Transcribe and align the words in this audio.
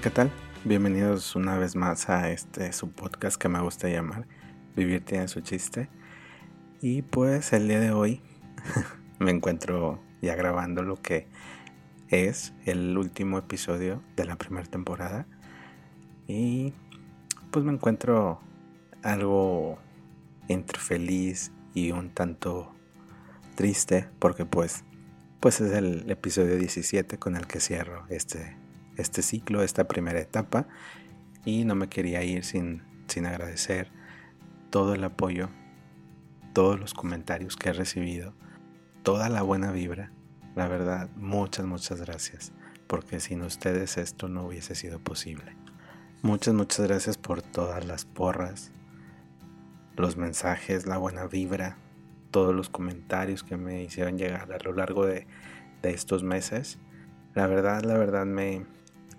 ¿qué 0.00 0.10
tal? 0.10 0.30
Bienvenidos 0.64 1.34
una 1.34 1.58
vez 1.58 1.74
más 1.74 2.08
a 2.08 2.30
este 2.30 2.72
su 2.72 2.92
podcast 2.92 3.36
que 3.36 3.48
me 3.48 3.60
gusta 3.60 3.88
llamar 3.88 4.28
Vivir 4.76 5.04
tiene 5.04 5.26
su 5.26 5.40
chiste. 5.40 5.88
Y 6.80 7.02
pues 7.02 7.52
el 7.52 7.66
día 7.66 7.80
de 7.80 7.90
hoy 7.90 8.22
me 9.18 9.32
encuentro 9.32 10.00
ya 10.22 10.36
grabando 10.36 10.82
lo 10.82 11.02
que 11.02 11.26
es 12.10 12.52
el 12.64 12.96
último 12.96 13.38
episodio 13.38 14.00
de 14.14 14.24
la 14.24 14.36
primera 14.36 14.68
temporada. 14.68 15.26
Y 16.28 16.74
pues 17.50 17.64
me 17.64 17.72
encuentro 17.72 18.40
algo 19.02 19.80
entre 20.46 20.78
feliz 20.78 21.50
y 21.74 21.90
un 21.90 22.10
tanto 22.10 22.72
triste 23.56 24.08
porque 24.20 24.44
pues 24.44 24.84
pues 25.40 25.60
es 25.60 25.72
el 25.72 26.08
episodio 26.08 26.56
17 26.56 27.18
con 27.18 27.34
el 27.34 27.48
que 27.48 27.58
cierro 27.58 28.06
este 28.10 28.67
este 28.98 29.22
ciclo, 29.22 29.62
esta 29.62 29.88
primera 29.88 30.20
etapa 30.20 30.66
y 31.44 31.64
no 31.64 31.74
me 31.74 31.88
quería 31.88 32.22
ir 32.24 32.44
sin, 32.44 32.82
sin 33.06 33.24
agradecer 33.26 33.90
todo 34.70 34.94
el 34.94 35.04
apoyo, 35.04 35.48
todos 36.52 36.78
los 36.78 36.92
comentarios 36.94 37.56
que 37.56 37.70
he 37.70 37.72
recibido, 37.72 38.34
toda 39.02 39.28
la 39.28 39.42
buena 39.42 39.72
vibra. 39.72 40.12
La 40.54 40.68
verdad, 40.68 41.08
muchas, 41.16 41.64
muchas 41.66 42.00
gracias, 42.00 42.52
porque 42.86 43.20
sin 43.20 43.42
ustedes 43.42 43.96
esto 43.96 44.28
no 44.28 44.44
hubiese 44.44 44.74
sido 44.74 44.98
posible. 44.98 45.56
Muchas, 46.22 46.52
muchas 46.52 46.86
gracias 46.86 47.16
por 47.16 47.42
todas 47.42 47.86
las 47.86 48.04
porras, 48.04 48.72
los 49.96 50.16
mensajes, 50.16 50.86
la 50.86 50.98
buena 50.98 51.26
vibra, 51.26 51.78
todos 52.30 52.54
los 52.54 52.68
comentarios 52.68 53.42
que 53.42 53.56
me 53.56 53.82
hicieron 53.82 54.18
llegar 54.18 54.52
a 54.52 54.58
lo 54.58 54.72
largo 54.72 55.06
de, 55.06 55.26
de 55.80 55.90
estos 55.90 56.22
meses. 56.22 56.78
La 57.34 57.46
verdad, 57.46 57.82
la 57.84 57.96
verdad 57.96 58.26
me, 58.26 58.66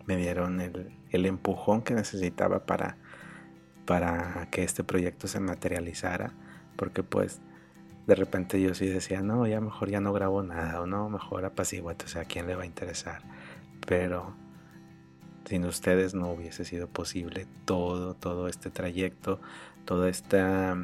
me 0.10 0.18
dieron 0.18 0.60
el, 0.60 1.26
empujón 1.28 1.84
que 1.84 1.94
necesitaba 1.94 2.66
para, 2.66 2.98
para 3.86 4.48
que 4.50 4.64
este 4.64 4.84
proyecto 4.84 5.28
se 5.28 5.40
materializara, 5.40 6.34
porque 6.76 7.04
pues 7.04 7.42
de 8.08 8.16
repente 8.16 8.60
yo 8.60 8.74
sí 8.74 8.88
decía, 8.88 9.22
no, 9.22 9.46
ya 9.46 9.62
mejor 9.62 9.92
ya 9.92 10.02
no 10.02 10.12
grabo 10.12 10.42
nada, 10.42 10.82
o 10.82 10.88
no, 10.88 11.10
mejor 11.10 11.46
apaciguo, 11.46 11.92
o 11.92 12.08
sea, 12.08 12.24
¿a 12.24 12.26
quién 12.26 12.48
le 12.48 12.56
va 12.56 12.64
a 12.64 12.66
interesar? 12.66 13.22
Pero 13.86 14.34
sin 15.46 15.64
ustedes 15.66 16.16
no 16.16 16.32
hubiese 16.32 16.66
sido 16.66 16.88
posible 16.88 17.46
todo, 17.66 18.16
todo 18.16 18.48
este 18.48 18.72
trayecto, 18.72 19.40
toda 19.86 20.10
esta 20.10 20.76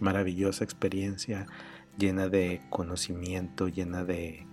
maravillosa 0.00 0.64
experiencia 0.64 1.46
llena 1.96 2.28
de 2.28 2.60
conocimiento, 2.70 3.68
llena 3.68 4.02
de, 4.04 4.48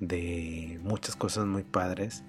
de 0.00 0.80
muchas 0.82 1.14
cosas 1.14 1.46
muy 1.46 1.62
padres 1.62 2.24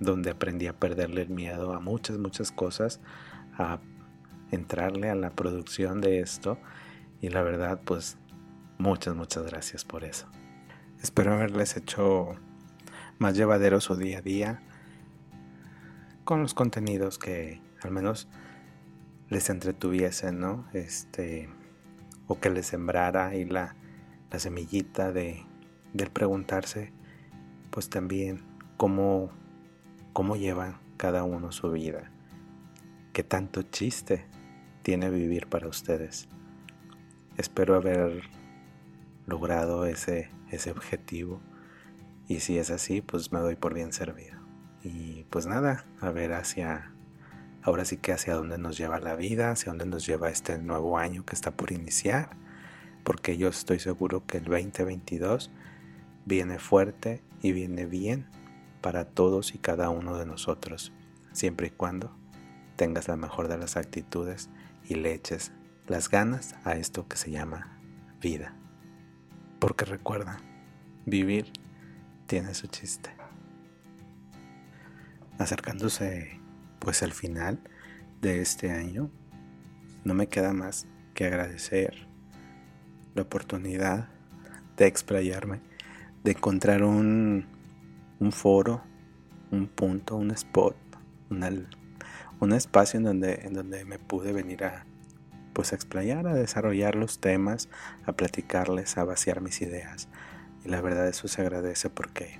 donde 0.00 0.30
aprendí 0.30 0.66
a 0.66 0.78
perderle 0.78 1.22
el 1.22 1.30
miedo 1.30 1.72
a 1.74 1.80
muchas, 1.80 2.18
muchas 2.18 2.52
cosas, 2.52 3.00
a 3.56 3.80
entrarle 4.50 5.10
a 5.10 5.14
la 5.14 5.30
producción 5.30 6.00
de 6.00 6.20
esto 6.20 6.58
y 7.20 7.28
la 7.28 7.42
verdad 7.42 7.80
pues 7.84 8.16
muchas, 8.78 9.14
muchas 9.14 9.44
gracias 9.44 9.84
por 9.84 10.04
eso. 10.04 10.26
Espero 11.02 11.34
haberles 11.34 11.76
hecho 11.76 12.36
más 13.18 13.36
llevadero 13.36 13.80
su 13.80 13.96
día 13.96 14.18
a 14.18 14.22
día 14.22 14.62
con 16.24 16.42
los 16.42 16.54
contenidos 16.54 17.18
que 17.18 17.60
al 17.82 17.90
menos 17.90 18.28
les 19.28 19.50
entretuviesen, 19.50 20.40
¿no? 20.40 20.66
Este, 20.72 21.48
o 22.26 22.40
que 22.40 22.50
les 22.50 22.66
sembrara 22.66 23.28
ahí 23.28 23.44
la, 23.44 23.76
la 24.30 24.38
semillita 24.38 25.12
de, 25.12 25.44
del 25.92 26.10
preguntarse, 26.10 26.92
pues 27.70 27.88
también 27.88 28.42
cómo 28.76 29.30
cómo 30.18 30.34
lleva 30.34 30.80
cada 30.96 31.22
uno 31.22 31.52
su 31.52 31.70
vida, 31.70 32.10
qué 33.12 33.22
tanto 33.22 33.62
chiste 33.62 34.26
tiene 34.82 35.10
vivir 35.10 35.46
para 35.46 35.68
ustedes. 35.68 36.28
Espero 37.36 37.76
haber 37.76 38.22
logrado 39.26 39.86
ese, 39.86 40.28
ese 40.50 40.72
objetivo 40.72 41.40
y 42.26 42.40
si 42.40 42.58
es 42.58 42.72
así, 42.72 43.00
pues 43.00 43.30
me 43.30 43.38
doy 43.38 43.54
por 43.54 43.74
bien 43.74 43.92
servido. 43.92 44.40
Y 44.82 45.22
pues 45.30 45.46
nada, 45.46 45.84
a 46.00 46.10
ver 46.10 46.32
hacia, 46.32 46.90
ahora 47.62 47.84
sí 47.84 47.96
que 47.96 48.12
hacia 48.12 48.34
dónde 48.34 48.58
nos 48.58 48.76
lleva 48.76 48.98
la 48.98 49.14
vida, 49.14 49.52
hacia 49.52 49.70
dónde 49.70 49.86
nos 49.86 50.04
lleva 50.04 50.30
este 50.30 50.58
nuevo 50.58 50.98
año 50.98 51.24
que 51.24 51.36
está 51.36 51.52
por 51.52 51.70
iniciar, 51.70 52.30
porque 53.04 53.36
yo 53.36 53.46
estoy 53.46 53.78
seguro 53.78 54.26
que 54.26 54.38
el 54.38 54.46
2022 54.46 55.52
viene 56.24 56.58
fuerte 56.58 57.22
y 57.40 57.52
viene 57.52 57.86
bien 57.86 58.26
para 58.80 59.04
todos 59.04 59.54
y 59.54 59.58
cada 59.58 59.90
uno 59.90 60.16
de 60.16 60.26
nosotros, 60.26 60.92
siempre 61.32 61.68
y 61.68 61.70
cuando 61.70 62.16
tengas 62.76 63.08
la 63.08 63.16
mejor 63.16 63.48
de 63.48 63.58
las 63.58 63.76
actitudes 63.76 64.50
y 64.88 64.94
le 64.94 65.12
eches 65.12 65.52
las 65.86 66.08
ganas 66.08 66.54
a 66.64 66.74
esto 66.74 67.08
que 67.08 67.16
se 67.16 67.30
llama 67.30 67.78
vida. 68.20 68.54
Porque 69.58 69.84
recuerda, 69.84 70.38
vivir 71.04 71.52
tiene 72.26 72.54
su 72.54 72.68
chiste. 72.68 73.10
Acercándose 75.38 76.40
pues 76.78 77.02
al 77.02 77.12
final 77.12 77.60
de 78.20 78.40
este 78.40 78.70
año, 78.70 79.10
no 80.04 80.14
me 80.14 80.28
queda 80.28 80.52
más 80.52 80.86
que 81.14 81.26
agradecer 81.26 82.06
la 83.14 83.22
oportunidad 83.22 84.08
de 84.76 84.86
explayarme, 84.86 85.60
de 86.22 86.32
encontrar 86.32 86.84
un 86.84 87.57
un 88.20 88.32
foro, 88.32 88.82
un 89.50 89.66
punto, 89.66 90.16
un 90.16 90.30
spot, 90.30 90.76
un 92.40 92.52
espacio 92.52 92.98
en 92.98 93.04
donde, 93.04 93.34
en 93.44 93.54
donde 93.54 93.84
me 93.84 93.98
pude 93.98 94.32
venir 94.32 94.64
a 94.64 94.84
pues 95.52 95.72
a 95.72 95.74
explayar, 95.74 96.28
a 96.28 96.34
desarrollar 96.34 96.94
los 96.94 97.18
temas, 97.18 97.68
a 98.06 98.12
platicarles, 98.12 98.96
a 98.96 99.02
vaciar 99.02 99.40
mis 99.40 99.60
ideas. 99.60 100.08
Y 100.64 100.68
la 100.68 100.80
verdad 100.80 101.08
eso 101.08 101.26
se 101.26 101.42
agradece 101.42 101.90
porque 101.90 102.38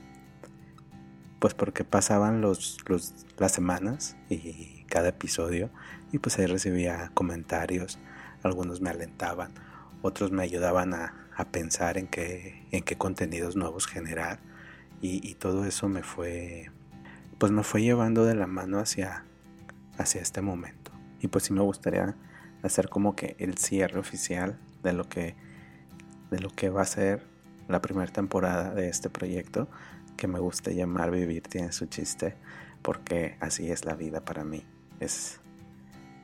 pues 1.40 1.54
porque 1.54 1.82
pasaban 1.82 2.40
los, 2.40 2.78
las 3.38 3.52
semanas 3.52 4.16
y 4.28 4.84
cada 4.84 5.08
episodio 5.08 5.70
y 6.12 6.18
pues 6.18 6.38
ahí 6.38 6.46
recibía 6.46 7.10
comentarios, 7.14 7.98
algunos 8.42 8.80
me 8.80 8.90
alentaban, 8.90 9.52
otros 10.02 10.30
me 10.30 10.42
ayudaban 10.42 10.94
a, 10.94 11.28
a 11.36 11.44
pensar 11.46 11.98
en 11.98 12.06
qué, 12.06 12.66
en 12.70 12.82
qué 12.82 12.96
contenidos 12.96 13.56
nuevos 13.56 13.86
generar 13.86 14.40
y, 15.00 15.34
todo 15.34 15.64
eso 15.64 15.88
me 15.88 16.02
fue, 16.02 16.70
pues 17.38 17.52
me 17.52 17.62
fue 17.62 17.82
llevando 17.82 18.24
de 18.24 18.34
la 18.34 18.46
mano 18.46 18.78
hacia, 18.80 19.24
hacia 19.96 20.20
este 20.20 20.42
momento. 20.42 20.90
Y 21.20 21.28
pues 21.28 21.44
sí 21.44 21.52
me 21.52 21.62
gustaría 21.62 22.16
hacer 22.62 22.88
como 22.88 23.14
que 23.14 23.36
el 23.38 23.58
cierre 23.58 23.98
oficial 24.00 24.58
de 24.82 24.92
lo 24.92 25.08
que, 25.08 25.36
de 26.30 26.40
lo 26.40 26.50
que 26.50 26.68
va 26.68 26.82
a 26.82 26.86
ser 26.86 27.22
la 27.68 27.80
primera 27.80 28.10
temporada 28.12 28.74
de 28.74 28.88
este 28.88 29.10
proyecto 29.10 29.68
que 30.16 30.26
me 30.26 30.40
gusta 30.40 30.72
llamar 30.72 31.10
Vivir 31.10 31.42
tiene 31.42 31.70
su 31.70 31.86
chiste 31.86 32.34
porque 32.82 33.36
así 33.40 33.70
es 33.70 33.84
la 33.84 33.94
vida 33.94 34.24
para 34.24 34.44
mí. 34.44 34.64
Es, 34.98 35.40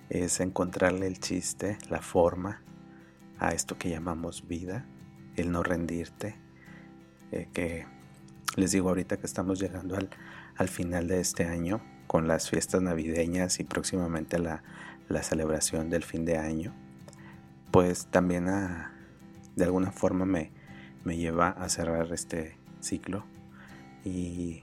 es 0.08 0.40
encontrarle 0.40 1.06
el 1.06 1.20
chiste, 1.20 1.78
la 1.90 2.00
forma 2.00 2.62
a 3.38 3.50
esto 3.50 3.78
que 3.78 3.90
llamamos 3.90 4.48
vida, 4.48 4.84
el 5.36 5.52
no 5.52 5.62
rendirte, 5.62 6.36
eh, 7.30 7.48
que 7.52 7.86
les 8.56 8.72
digo 8.72 8.88
ahorita 8.88 9.16
que 9.16 9.26
estamos 9.26 9.58
llegando 9.58 9.96
al, 9.96 10.10
al 10.56 10.68
final 10.68 11.08
de 11.08 11.20
este 11.20 11.44
año 11.44 11.80
con 12.06 12.28
las 12.28 12.50
fiestas 12.50 12.82
navideñas 12.82 13.60
y 13.60 13.64
próximamente 13.64 14.38
la, 14.38 14.62
la 15.08 15.22
celebración 15.22 15.90
del 15.90 16.04
fin 16.04 16.24
de 16.24 16.38
año, 16.38 16.74
pues 17.70 18.06
también 18.06 18.46
de 19.56 19.64
alguna 19.64 19.90
forma 19.90 20.24
me, 20.24 20.52
me, 21.04 21.16
lleva 21.16 21.48
a 21.48 21.68
cerrar 21.68 22.12
este 22.12 22.58
ciclo 22.80 23.24
y, 24.04 24.62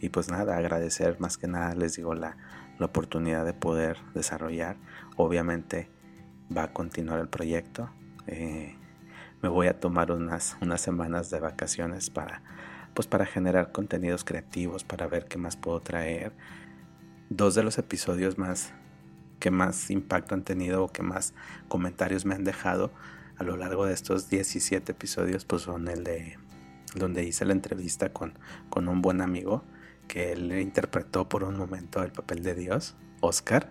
y, 0.00 0.08
pues 0.10 0.30
nada, 0.30 0.56
agradecer 0.56 1.18
más 1.20 1.36
que 1.38 1.48
nada, 1.48 1.74
les 1.74 1.96
digo, 1.96 2.14
la, 2.14 2.36
la 2.78 2.86
oportunidad 2.86 3.44
de 3.44 3.52
poder 3.52 3.98
desarrollar. 4.14 4.76
Obviamente 5.16 5.90
va 6.56 6.64
a 6.64 6.72
continuar 6.72 7.20
el 7.20 7.28
proyecto. 7.28 7.90
Eh, 8.26 8.76
me 9.42 9.48
voy 9.48 9.66
a 9.66 9.78
tomar 9.78 10.12
unas, 10.12 10.56
unas 10.60 10.80
semanas 10.80 11.30
de 11.30 11.40
vacaciones 11.40 12.10
para 12.10 12.42
pues 12.96 13.06
para 13.06 13.26
generar 13.26 13.72
contenidos 13.72 14.24
creativos, 14.24 14.82
para 14.82 15.06
ver 15.06 15.26
qué 15.26 15.36
más 15.36 15.54
puedo 15.54 15.80
traer. 15.80 16.32
Dos 17.28 17.54
de 17.54 17.62
los 17.62 17.76
episodios 17.76 18.38
más 18.38 18.72
que 19.38 19.50
más 19.50 19.90
impacto 19.90 20.34
han 20.34 20.44
tenido 20.44 20.82
o 20.82 20.88
que 20.88 21.02
más 21.02 21.34
comentarios 21.68 22.24
me 22.24 22.34
han 22.34 22.44
dejado 22.44 22.90
a 23.36 23.44
lo 23.44 23.58
largo 23.58 23.84
de 23.84 23.92
estos 23.92 24.30
17 24.30 24.92
episodios 24.92 25.44
pues 25.44 25.60
son 25.60 25.88
el 25.88 26.04
de 26.04 26.38
donde 26.94 27.22
hice 27.24 27.44
la 27.44 27.52
entrevista 27.52 28.14
con, 28.14 28.38
con 28.70 28.88
un 28.88 29.02
buen 29.02 29.20
amigo 29.20 29.62
que 30.08 30.32
él 30.32 30.58
interpretó 30.58 31.28
por 31.28 31.44
un 31.44 31.58
momento 31.58 32.02
el 32.02 32.12
papel 32.12 32.42
de 32.42 32.54
Dios, 32.54 32.96
Oscar, 33.20 33.70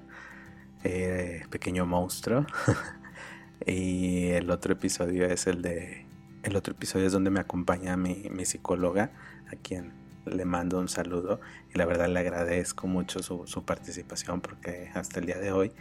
eh, 0.83 1.45
pequeño 1.50 1.88
monstruo. 1.88 2.45
y 3.66 4.27
el 4.27 4.51
otro 4.51 4.74
episodio 4.74 5.25
es 5.25 5.48
el 5.48 5.63
de 5.63 6.04
el 6.45 6.56
otro 6.56 6.74
episodio 6.74 7.07
es 7.07 7.12
donde 7.12 7.31
me 7.31 7.39
acompaña 7.39 7.97
mi, 7.97 8.45
psicóloga, 8.45 9.12
a 9.51 9.56
quien 9.56 9.94
le 10.25 10.45
mando 10.45 10.80
un 10.80 10.88
saludo 10.88 11.42
y 11.74 11.77
la 11.77 11.86
verdad 11.86 12.07
le 12.07 12.19
agradezco 12.19 12.88
mucho 12.88 13.21
su, 13.21 13.63
participación 13.65 14.42
porque 14.42 14.92
hasta 14.94 15.19
el 15.19 15.25
día 15.25 15.39
de 15.39 15.51
hoy 15.51 15.71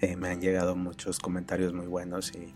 eh, 0.00 0.16
me 0.16 0.28
han 0.28 0.40
llegado 0.40 0.76
muchos 0.76 1.18
comentarios 1.18 1.72
muy 1.72 1.86
buenos 1.86 2.32
y, 2.34 2.54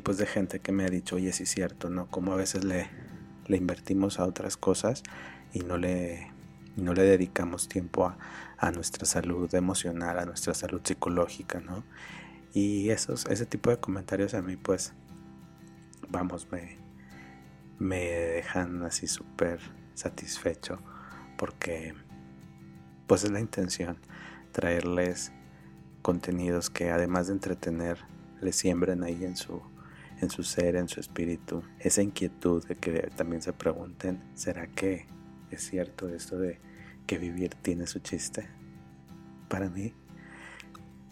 pues 0.00 0.18
de 0.18 0.26
gente 0.26 0.60
que 0.60 0.72
me 0.72 0.84
ha 0.84 0.88
dicho, 0.88 1.16
oye, 1.16 1.32
sí 1.32 1.44
es 1.44 1.50
cierto, 1.50 1.88
¿no? 1.88 2.06
Como 2.10 2.34
a 2.34 2.36
veces 2.36 2.64
le, 2.64 2.90
le 3.46 3.56
invertimos 3.56 4.20
a 4.20 4.26
otras 4.26 4.58
cosas 4.58 5.02
y 5.54 5.60
no 5.60 5.78
le, 5.78 6.30
no 6.76 6.92
le 6.92 7.02
dedicamos 7.02 7.66
tiempo 7.66 8.04
a, 8.04 8.18
a, 8.58 8.70
nuestra 8.72 9.06
salud 9.06 9.52
emocional, 9.54 10.18
a 10.18 10.26
nuestra 10.26 10.52
salud 10.52 10.82
psicológica, 10.84 11.60
¿no? 11.60 11.82
Y 12.52 12.90
esos, 12.90 13.24
ese 13.24 13.46
tipo 13.46 13.70
de 13.70 13.78
comentarios 13.78 14.34
a 14.34 14.42
mí 14.42 14.56
pues, 14.56 14.92
vamos, 16.10 16.48
me, 16.50 16.78
me 17.78 17.98
dejan 17.98 18.82
así 18.84 19.06
súper 19.06 19.60
satisfecho 19.94 20.78
porque 21.36 21.94
pues 23.06 23.24
es 23.24 23.30
la 23.30 23.40
intención 23.40 23.98
traerles 24.52 25.32
contenidos 26.02 26.70
que 26.70 26.90
además 26.90 27.26
de 27.26 27.34
entretener 27.34 27.98
les 28.40 28.56
siembren 28.56 29.02
ahí 29.02 29.24
en 29.24 29.36
su 29.36 29.62
en 30.20 30.30
su 30.30 30.42
ser, 30.42 30.76
en 30.76 30.88
su 30.88 31.00
espíritu, 31.00 31.62
esa 31.78 32.02
inquietud 32.02 32.66
de 32.66 32.76
que 32.76 33.10
también 33.16 33.42
se 33.42 33.52
pregunten, 33.52 34.22
¿será 34.34 34.66
que 34.66 35.06
es 35.50 35.62
cierto 35.62 36.08
esto 36.08 36.38
de 36.38 36.58
que 37.06 37.18
vivir 37.18 37.54
tiene 37.54 37.86
su 37.86 37.98
chiste? 37.98 38.48
Para 39.48 39.68
mí, 39.68 39.94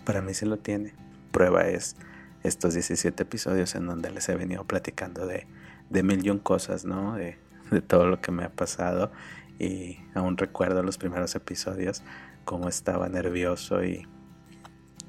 para 0.05 0.23
mí 0.23 0.33
se 0.35 0.47
lo 0.47 0.59
tiene. 0.59 0.95
Prueba 1.33 1.69
es 1.69 1.97
estos 2.45 2.75
17 2.75 3.25
episodios 3.25 3.75
en 3.75 3.87
donde 3.87 4.11
les 4.11 4.29
he 4.29 4.37
venido 4.37 4.65
platicando 4.65 5.27
de, 5.27 5.49
de 5.91 6.03
mil 6.05 6.25
y 6.25 6.31
un 6.31 6.39
cosas, 6.39 6.85
¿no? 6.85 7.17
De, 7.17 7.39
de 7.73 7.81
todo 7.81 8.07
lo 8.07 8.21
que 8.21 8.31
me 8.31 8.45
ha 8.45 8.51
pasado 8.51 9.11
y 9.59 9.99
aún 10.15 10.37
recuerdo 10.37 10.83
los 10.83 10.99
primeros 10.99 11.35
episodios, 11.35 12.03
cómo 12.45 12.69
estaba 12.69 13.09
nervioso 13.09 13.85
y, 13.85 14.07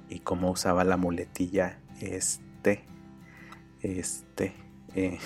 y 0.09 0.19
cómo 0.21 0.49
usaba 0.49 0.83
la 0.83 0.97
muletilla 0.97 1.79
este 2.01 2.83
este, 3.93 4.53
eh, 4.95 5.19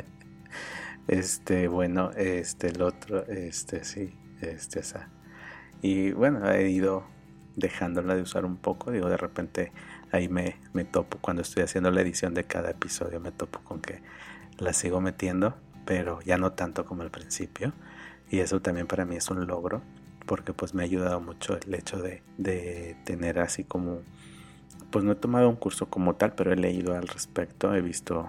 este, 1.08 1.68
bueno, 1.68 2.10
este, 2.16 2.68
el 2.68 2.82
otro, 2.82 3.24
este, 3.26 3.84
sí, 3.84 4.12
este, 4.40 4.80
esa. 4.80 5.08
Y 5.82 6.10
bueno, 6.10 6.50
he 6.50 6.68
ido 6.70 7.04
dejándola 7.56 8.16
de 8.16 8.22
usar 8.22 8.44
un 8.44 8.56
poco, 8.56 8.90
digo, 8.90 9.08
de 9.08 9.16
repente 9.16 9.72
ahí 10.12 10.28
me, 10.28 10.56
me 10.72 10.84
topo, 10.84 11.18
cuando 11.20 11.42
estoy 11.42 11.62
haciendo 11.62 11.90
la 11.90 12.00
edición 12.00 12.34
de 12.34 12.44
cada 12.44 12.70
episodio, 12.70 13.20
me 13.20 13.32
topo 13.32 13.60
con 13.60 13.80
que 13.80 14.02
la 14.58 14.72
sigo 14.72 15.00
metiendo, 15.00 15.56
pero 15.84 16.20
ya 16.22 16.38
no 16.38 16.52
tanto 16.52 16.84
como 16.84 17.02
al 17.02 17.10
principio. 17.10 17.72
Y 18.30 18.40
eso 18.40 18.60
también 18.60 18.86
para 18.86 19.04
mí 19.04 19.16
es 19.16 19.28
un 19.30 19.46
logro, 19.46 19.82
porque 20.26 20.52
pues 20.52 20.74
me 20.74 20.82
ha 20.82 20.84
ayudado 20.84 21.20
mucho 21.20 21.58
el 21.58 21.74
hecho 21.74 22.00
de, 22.00 22.22
de 22.38 22.96
tener 23.04 23.38
así 23.40 23.64
como 23.64 24.02
pues 24.90 25.04
no 25.04 25.12
he 25.12 25.16
tomado 25.16 25.48
un 25.48 25.56
curso 25.56 25.86
como 25.86 26.16
tal, 26.16 26.34
pero 26.34 26.52
he 26.52 26.56
leído 26.56 26.96
al 26.96 27.06
respecto, 27.06 27.74
he 27.74 27.80
visto 27.80 28.28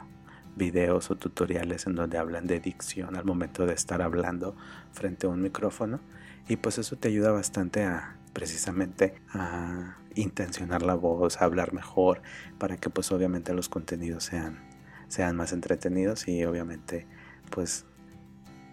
videos 0.56 1.10
o 1.10 1.16
tutoriales 1.16 1.88
en 1.88 1.96
donde 1.96 2.18
hablan 2.18 2.46
de 2.46 2.60
dicción 2.60 3.16
al 3.16 3.26
momento 3.26 3.66
de 3.66 3.74
estar 3.74 4.02
hablando 4.02 4.56
frente 4.92 5.26
a 5.26 5.30
un 5.30 5.42
micrófono 5.42 6.00
y 6.48 6.58
pues 6.58 6.78
eso 6.78 6.98
te 6.98 7.08
ayuda 7.08 7.32
bastante 7.32 7.84
a 7.84 8.18
precisamente 8.34 9.16
a 9.34 9.98
intencionar 10.16 10.82
la 10.82 10.96
voz, 10.96 11.42
hablar 11.42 11.74
mejor 11.74 12.22
para 12.58 12.78
que 12.78 12.90
pues 12.90 13.12
obviamente 13.12 13.54
los 13.54 13.70
contenidos 13.70 14.24
sean 14.24 14.70
sean 15.08 15.36
más 15.36 15.52
entretenidos 15.52 16.28
y 16.28 16.46
obviamente 16.46 17.06
pues 17.50 17.86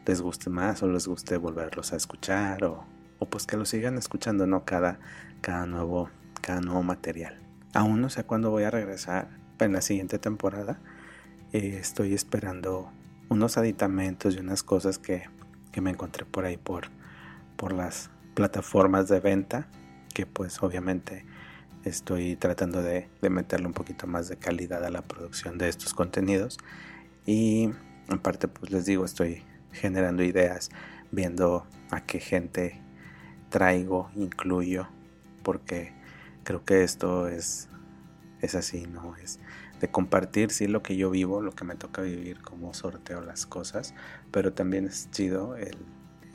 les 0.06 0.20
guste 0.20 0.50
más 0.50 0.82
o 0.82 0.88
les 0.88 1.08
guste 1.08 1.36
volverlos 1.36 1.92
a 1.92 1.96
escuchar 1.96 2.62
o, 2.64 2.84
o 3.18 3.26
pues 3.26 3.44
que 3.46 3.56
lo 3.56 3.64
sigan 3.64 3.98
escuchando 3.98 4.46
no 4.46 4.64
cada 4.64 5.00
cada 5.40 5.66
nuevo 5.66 6.10
cada 6.40 6.60
nuevo 6.60 6.82
material. 6.82 7.38
Aún 7.74 8.00
no 8.00 8.08
sé 8.08 8.24
cuándo 8.24 8.50
voy 8.50 8.62
a 8.62 8.70
regresar 8.70 9.28
en 9.58 9.72
la 9.72 9.82
siguiente 9.82 10.18
temporada. 10.18 10.80
Eh, 11.52 11.78
estoy 11.80 12.14
esperando 12.14 12.90
unos 13.28 13.58
aditamentos 13.58 14.34
y 14.34 14.38
unas 14.38 14.62
cosas 14.62 14.98
que, 14.98 15.24
me 15.80 15.90
encontré 15.90 16.24
por 16.24 16.44
ahí 16.44 16.56
por, 16.56 16.88
por 17.56 17.72
las 17.72 18.10
plataformas 18.34 19.06
de 19.08 19.20
venta. 19.20 19.68
Que 20.18 20.26
pues 20.26 20.60
obviamente 20.64 21.24
estoy 21.84 22.34
tratando 22.34 22.82
de, 22.82 23.08
meterle 23.30 23.68
un 23.68 23.72
poquito 23.72 24.08
más 24.08 24.26
de 24.26 24.36
calidad 24.36 24.84
a 24.84 24.90
la 24.90 25.02
producción 25.02 25.58
de 25.58 25.68
estos 25.68 25.94
contenidos. 25.94 26.58
Y 27.24 27.70
aparte 28.08 28.48
pues 28.48 28.72
les 28.72 28.84
digo, 28.84 29.04
estoy 29.04 29.44
generando 29.70 30.24
ideas, 30.24 30.70
viendo 31.12 31.68
a 31.92 32.00
qué 32.00 32.18
gente 32.18 32.82
traigo, 33.48 34.10
incluyo, 34.16 34.88
porque 35.44 35.92
creo 36.42 36.64
que 36.64 36.82
esto 36.82 37.28
es, 37.28 37.68
es 38.40 38.56
así, 38.56 38.88
¿no? 38.88 39.14
Es 39.22 39.38
de 39.78 39.88
compartir, 39.88 40.50
sí, 40.50 40.66
lo 40.66 40.82
que 40.82 40.96
yo 40.96 41.10
vivo, 41.10 41.42
lo 41.42 41.52
que 41.52 41.62
me 41.62 41.76
toca 41.76 42.02
vivir, 42.02 42.42
cómo 42.42 42.74
sorteo 42.74 43.20
las 43.20 43.46
cosas, 43.46 43.94
pero 44.32 44.52
también 44.52 44.86
es 44.86 45.12
chido 45.12 45.54
el, 45.54 45.76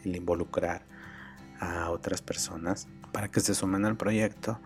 involucrar 0.06 0.86
a 1.60 1.90
otras 1.90 2.22
personas 2.22 2.88
para 3.13 3.30
que 3.30 3.39
se 3.39 3.56
sumen 3.56 3.86
al 3.86 3.95
proyecto 3.95 4.60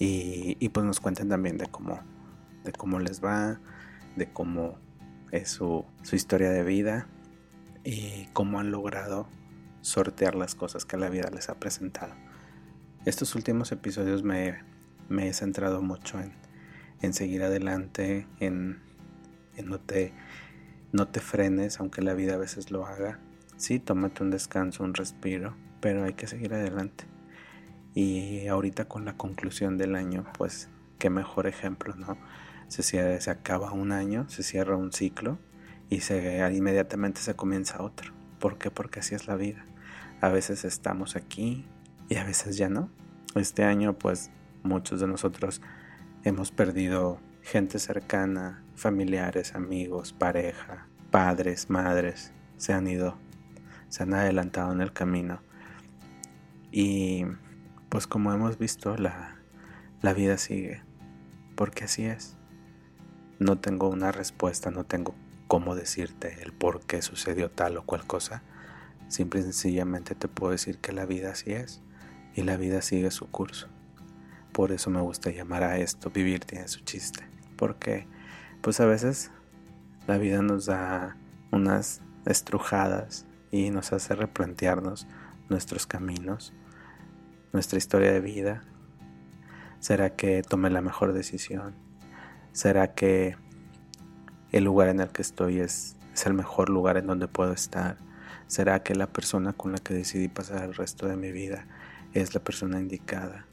y, 0.00 0.56
y, 0.58 0.68
pues 0.70 0.84
nos 0.84 0.98
cuenten 0.98 1.28
también 1.28 1.58
de 1.58 1.66
cómo, 1.66 2.00
de 2.64 2.72
cómo 2.72 2.98
les 2.98 3.22
va, 3.22 3.60
de 4.16 4.32
cómo 4.32 4.78
es 5.30 5.48
su, 5.48 5.84
su 6.02 6.16
historia 6.16 6.50
de 6.50 6.64
vida 6.64 7.06
y 7.84 8.26
cómo 8.32 8.58
han 8.58 8.72
logrado 8.72 9.28
sortear 9.80 10.34
las 10.34 10.56
cosas 10.56 10.84
que 10.84 10.96
la 10.96 11.08
vida 11.08 11.30
les 11.32 11.48
ha 11.48 11.54
presentado. 11.54 12.12
Estos 13.04 13.36
últimos 13.36 13.70
episodios 13.70 14.24
me, 14.24 14.58
he 15.08 15.32
centrado 15.32 15.80
mucho 15.80 16.18
en, 17.00 17.12
seguir 17.12 17.44
adelante, 17.44 18.26
en, 18.40 18.80
no, 19.64 19.78
te, 19.78 20.12
no 20.90 21.06
te 21.06 21.20
frenes, 21.20 21.78
aunque 21.78 22.02
la 22.02 22.14
vida 22.14 22.34
a 22.34 22.38
veces 22.38 22.72
lo 22.72 22.84
haga. 22.84 23.20
Sí, 23.56 23.78
tómate 23.78 24.24
un 24.24 24.30
descanso, 24.30 24.82
un 24.82 24.92
respiro, 24.92 25.56
pero 25.80 26.02
hay 26.02 26.14
que 26.14 26.26
seguir 26.26 26.52
adelante. 26.52 27.04
Y 27.96 28.46
ahorita 28.46 28.84
con 28.84 29.04
la 29.04 29.16
conclusión 29.16 29.76
del 29.76 29.96
año, 29.96 30.24
pues 30.38 30.68
qué 31.00 31.10
mejor 31.10 31.48
ejemplo, 31.48 31.96
¿no? 31.96 32.16
Se, 32.68 32.84
se 32.84 33.30
acaba 33.30 33.72
un 33.72 33.90
año, 33.90 34.28
se 34.28 34.44
cierra 34.44 34.76
un 34.76 34.92
ciclo 34.92 35.38
y 35.90 36.00
se, 36.00 36.48
inmediatamente 36.54 37.20
se 37.20 37.34
comienza 37.34 37.82
otro. 37.82 38.12
¿Por 38.38 38.58
qué? 38.58 38.70
Porque 38.70 39.00
así 39.00 39.16
es 39.16 39.26
la 39.26 39.34
vida. 39.34 39.64
A 40.20 40.28
veces 40.28 40.64
estamos 40.64 41.16
aquí, 41.16 41.66
y 42.08 42.16
a 42.16 42.24
veces 42.24 42.56
ya 42.56 42.68
no. 42.68 42.88
Este 43.34 43.64
año 43.64 43.98
pues 43.98 44.30
muchos 44.62 45.00
de 45.00 45.06
nosotros 45.06 45.60
hemos 46.24 46.50
perdido 46.50 47.20
gente 47.42 47.78
cercana, 47.78 48.62
familiares, 48.74 49.54
amigos, 49.54 50.12
pareja, 50.12 50.88
padres, 51.10 51.70
madres, 51.70 52.32
se 52.56 52.72
han 52.72 52.88
ido, 52.88 53.16
se 53.88 54.02
han 54.02 54.14
adelantado 54.14 54.72
en 54.72 54.80
el 54.80 54.92
camino. 54.92 55.40
Y 56.72 57.24
pues 57.88 58.06
como 58.06 58.32
hemos 58.32 58.58
visto, 58.58 58.96
la, 58.96 59.36
la 60.02 60.12
vida 60.12 60.38
sigue, 60.38 60.82
porque 61.54 61.84
así 61.84 62.04
es. 62.04 62.36
No 63.38 63.58
tengo 63.58 63.88
una 63.88 64.12
respuesta, 64.12 64.70
no 64.70 64.84
tengo 64.84 65.14
cómo 65.46 65.74
decirte 65.74 66.42
el 66.42 66.52
por 66.52 66.84
qué 66.86 67.02
sucedió 67.02 67.50
tal 67.50 67.76
o 67.76 67.84
cual 67.84 68.06
cosa. 68.06 68.42
Simple 69.08 69.40
y 69.40 69.42
sencillamente 69.44 70.14
te 70.14 70.28
puedo 70.28 70.52
decir 70.52 70.78
que 70.78 70.92
la 70.92 71.06
vida 71.06 71.30
así 71.30 71.52
es 71.52 71.82
y 72.34 72.42
la 72.42 72.56
vida 72.56 72.82
sigue 72.82 73.10
su 73.10 73.30
curso. 73.30 73.68
Por 74.52 74.72
eso 74.72 74.90
me 74.90 75.00
gusta 75.00 75.30
llamar 75.30 75.62
a 75.62 75.78
esto 75.78 76.10
vivir 76.10 76.44
tiene 76.44 76.66
su 76.68 76.80
chiste, 76.80 77.24
porque 77.56 78.06
pues 78.62 78.80
a 78.80 78.86
veces 78.86 79.30
la 80.06 80.18
vida 80.18 80.42
nos 80.42 80.66
da 80.66 81.16
unas 81.50 82.00
estrujadas 82.24 83.26
y 83.50 83.70
nos 83.70 83.92
hace 83.92 84.14
replantearnos 84.14 85.06
nuestros 85.48 85.86
caminos, 85.86 86.52
nuestra 87.52 87.78
historia 87.78 88.12
de 88.12 88.20
vida. 88.20 88.64
¿Será 89.80 90.16
que 90.16 90.42
tomé 90.42 90.70
la 90.70 90.80
mejor 90.80 91.12
decisión? 91.12 91.74
¿Será 92.52 92.94
que 92.94 93.36
el 94.52 94.64
lugar 94.64 94.88
en 94.88 95.00
el 95.00 95.08
que 95.10 95.22
estoy 95.22 95.60
es, 95.60 95.96
es 96.14 96.26
el 96.26 96.34
mejor 96.34 96.70
lugar 96.70 96.96
en 96.96 97.06
donde 97.06 97.28
puedo 97.28 97.52
estar? 97.52 97.98
¿Será 98.46 98.82
que 98.82 98.94
la 98.94 99.08
persona 99.08 99.52
con 99.52 99.72
la 99.72 99.78
que 99.78 99.94
decidí 99.94 100.28
pasar 100.28 100.64
el 100.64 100.74
resto 100.74 101.06
de 101.06 101.16
mi 101.16 101.32
vida 101.32 101.66
es 102.14 102.34
la 102.34 102.40
persona 102.42 102.78
indicada? 102.78 103.46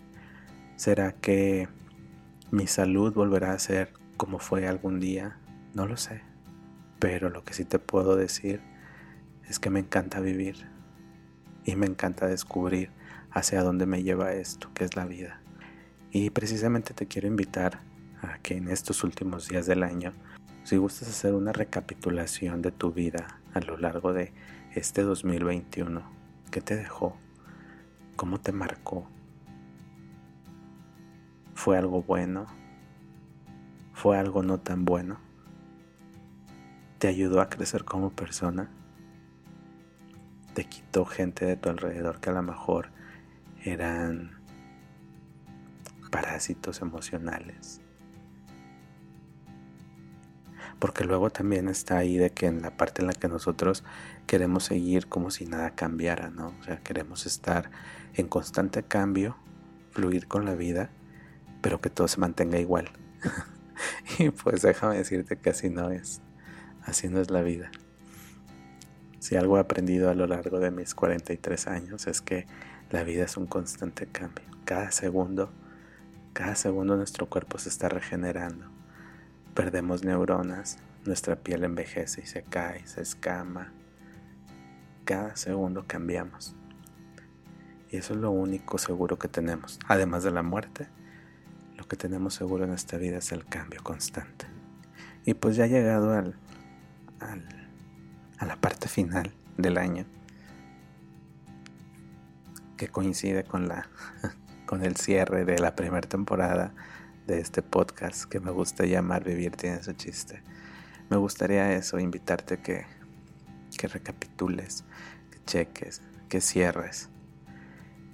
¿Será 0.76 1.14
que 1.14 1.68
mi 2.52 2.68
salud 2.68 3.14
volverá 3.14 3.54
a 3.54 3.60
ser 3.60 3.94
como 4.18 4.40
fue 4.40 4.68
algún 4.68 5.00
día? 5.00 5.38
No 5.74 5.88
lo 5.88 5.98
sé. 5.98 6.22
Pero 7.00 7.30
lo 7.30 7.44
que 7.44 7.54
sí 7.54 7.66
te 7.66 7.80
puedo 7.80 8.16
decir 8.16 8.62
es 9.50 9.60
que 9.60 9.70
me 9.70 9.80
encanta 9.80 10.20
vivir 10.20 10.68
y 11.66 11.76
me 11.76 11.86
encanta 11.86 12.28
descubrir 12.28 12.92
hacia 13.34 13.64
dónde 13.64 13.86
me 13.86 14.04
lleva 14.04 14.34
esto, 14.34 14.70
que 14.74 14.84
es 14.84 14.96
la 14.96 15.06
vida. 15.06 15.42
Y 16.12 16.30
precisamente 16.30 16.94
te 16.94 17.08
quiero 17.08 17.28
invitar 17.28 17.82
a 18.22 18.38
que 18.38 18.56
en 18.56 18.70
estos 18.70 19.04
últimos 19.04 19.48
días 19.48 19.66
del 19.66 19.84
año, 19.84 20.14
si 20.64 20.78
gustas 20.78 21.10
hacer 21.10 21.34
una 21.34 21.52
recapitulación 21.52 22.62
de 22.62 22.72
tu 22.72 22.94
vida 22.94 23.40
a 23.54 23.60
lo 23.60 23.78
largo 23.78 24.14
de 24.14 24.32
este 24.76 25.02
2021, 25.02 26.04
¿qué 26.52 26.62
te 26.62 26.76
dejó? 26.76 27.18
¿Cómo 28.16 28.40
te 28.40 28.52
marcó? 28.52 29.08
¿Fue 31.56 31.78
algo 31.78 32.04
bueno? 32.04 32.46
¿Fue 33.94 34.18
algo 34.18 34.44
no 34.44 34.60
tan 34.60 34.86
bueno? 34.86 35.18
¿Te 37.00 37.08
ayudó 37.08 37.42
a 37.42 37.50
crecer 37.50 37.84
como 37.84 38.12
persona? 38.12 38.70
¿Te 40.54 40.66
quitó 40.66 41.06
gente 41.06 41.46
de 41.46 41.58
tu 41.58 41.70
alrededor 41.70 42.20
que 42.20 42.30
a 42.30 42.34
lo 42.34 42.44
mejor 42.44 42.90
eran 43.64 44.32
parásitos 46.12 46.82
emocionales? 46.82 47.82
porque 50.84 51.06
luego 51.06 51.30
también 51.30 51.70
está 51.70 51.96
ahí 51.96 52.18
de 52.18 52.32
que 52.32 52.46
en 52.46 52.62
la 52.62 52.76
parte 52.76 53.02
en 53.02 53.08
la 53.08 53.14
que 53.14 53.30
nosotros 53.30 53.86
queremos 54.28 54.66
seguir 54.66 55.08
como 55.08 55.32
si 55.32 55.46
nada 55.46 55.76
cambiara, 55.76 56.30
¿no? 56.30 56.54
O 56.60 56.64
sea, 56.66 56.76
queremos 56.80 57.26
estar 57.26 57.72
en 58.16 58.28
constante 58.28 58.84
cambio, 58.84 59.38
fluir 59.92 60.28
con 60.28 60.44
la 60.44 60.56
vida, 60.56 60.90
pero 61.62 61.80
que 61.80 61.90
todo 61.90 62.10
se 62.10 62.20
mantenga 62.20 62.60
igual. 62.60 62.90
y 64.20 64.30
pues 64.32 64.62
déjame 64.62 64.98
decirte 64.98 65.38
que 65.38 65.52
así 65.52 65.70
no 65.70 65.90
es, 65.90 66.22
así 66.82 67.08
no 67.08 67.22
es 67.22 67.32
la 67.32 67.44
vida. 67.44 67.72
Si 69.20 69.38
algo 69.38 69.56
he 69.56 69.62
aprendido 69.62 70.10
a 70.10 70.16
lo 70.16 70.28
largo 70.28 70.60
de 70.60 70.70
mis 70.70 70.96
43 70.96 71.68
años 71.68 72.08
es 72.08 72.20
que 72.20 72.46
la 72.94 73.04
vida 73.04 73.26
es 73.26 73.38
un 73.38 73.48
constante 73.48 74.06
cambio. 74.06 74.46
Cada 74.66 74.92
segundo, 74.92 75.50
cada 76.32 76.54
segundo 76.54 76.96
nuestro 76.96 77.28
cuerpo 77.28 77.58
se 77.58 77.70
está 77.70 77.90
regenerando 77.90 78.74
Perdemos 79.54 80.04
neuronas, 80.04 80.78
nuestra 81.06 81.36
piel 81.36 81.64
envejece 81.64 82.22
y 82.22 82.26
se 82.26 82.42
cae, 82.42 82.88
se 82.88 83.02
escama. 83.02 83.72
Cada 85.06 85.36
segundo 85.36 85.86
cambiamos. 85.86 86.56
Y 87.92 87.98
eso 87.98 88.14
es 88.14 88.20
lo 88.20 88.32
único 88.32 88.80
seguro 88.80 89.20
que 89.20 89.28
tenemos. 89.28 89.80
Además 89.88 90.24
de 90.24 90.32
la 90.32 90.42
muerte, 90.42 90.88
lo 91.78 91.88
que 91.88 91.98
tenemos 91.98 92.34
seguro 92.34 92.64
en 92.64 92.74
esta 92.74 92.98
vida 92.98 93.18
es 93.18 93.32
el 93.32 93.46
cambio 93.46 93.84
constante. 93.84 94.48
Y 95.24 95.36
pues 95.36 95.56
ya 95.56 95.68
llegado 95.68 96.14
al, 96.14 96.36
a 98.40 98.46
la 98.46 98.56
parte 98.56 98.88
final 98.88 99.34
del 99.58 99.78
año, 99.78 100.06
que 102.84 102.90
coincide 102.90 103.46
con, 103.46 103.70
la, 103.70 103.88
con 104.66 104.84
el 104.84 104.98
cierre 104.98 105.46
de 105.46 105.58
la 105.58 105.74
primera 105.74 106.06
temporada 106.06 106.74
de 107.28 107.40
este 107.40 107.62
podcast 107.62 108.26
que 108.26 108.42
me 108.42 108.52
gusta 108.52 108.86
llamar 108.86 109.24
Vivir 109.24 109.56
tiene 109.56 109.82
su 109.82 109.94
chiste. 109.94 110.44
Me 111.10 111.16
gustaría 111.16 111.72
eso, 111.72 111.98
invitarte 111.98 112.60
que, 112.60 112.86
que 113.78 113.88
recapitules, 113.88 114.84
que 115.32 115.40
cheques, 115.46 116.02
que 116.28 116.42
cierres, 116.42 117.08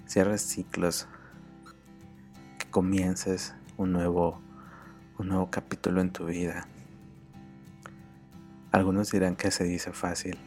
cierres 0.06 0.42
ciclos, 0.42 1.08
que 2.60 2.70
comiences 2.70 3.52
un 3.76 3.90
nuevo, 3.90 4.40
un 5.18 5.30
nuevo 5.30 5.50
capítulo 5.50 6.00
en 6.00 6.12
tu 6.12 6.26
vida. 6.26 6.68
Algunos 8.70 9.10
dirán 9.10 9.34
que 9.34 9.50
se 9.50 9.64
dice 9.64 9.92
fácil 9.92 10.38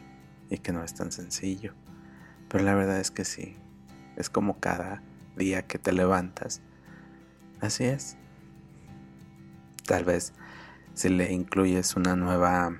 y 0.48 0.56
que 0.60 0.72
no 0.72 0.82
es 0.82 0.94
tan 0.94 1.12
sencillo, 1.12 1.74
pero 2.48 2.64
la 2.64 2.74
verdad 2.74 3.00
es 3.00 3.10
que 3.10 3.26
sí, 3.26 3.58
es 4.16 4.30
como 4.30 4.60
cada 4.60 5.02
día 5.36 5.62
que 5.62 5.78
te 5.78 5.92
levantas. 5.92 6.60
Así 7.60 7.84
es, 7.84 8.16
Tal 9.86 10.04
vez 10.04 10.32
si 10.94 11.10
le 11.10 11.30
incluyes 11.32 11.94
una 11.96 12.16
nueva 12.16 12.78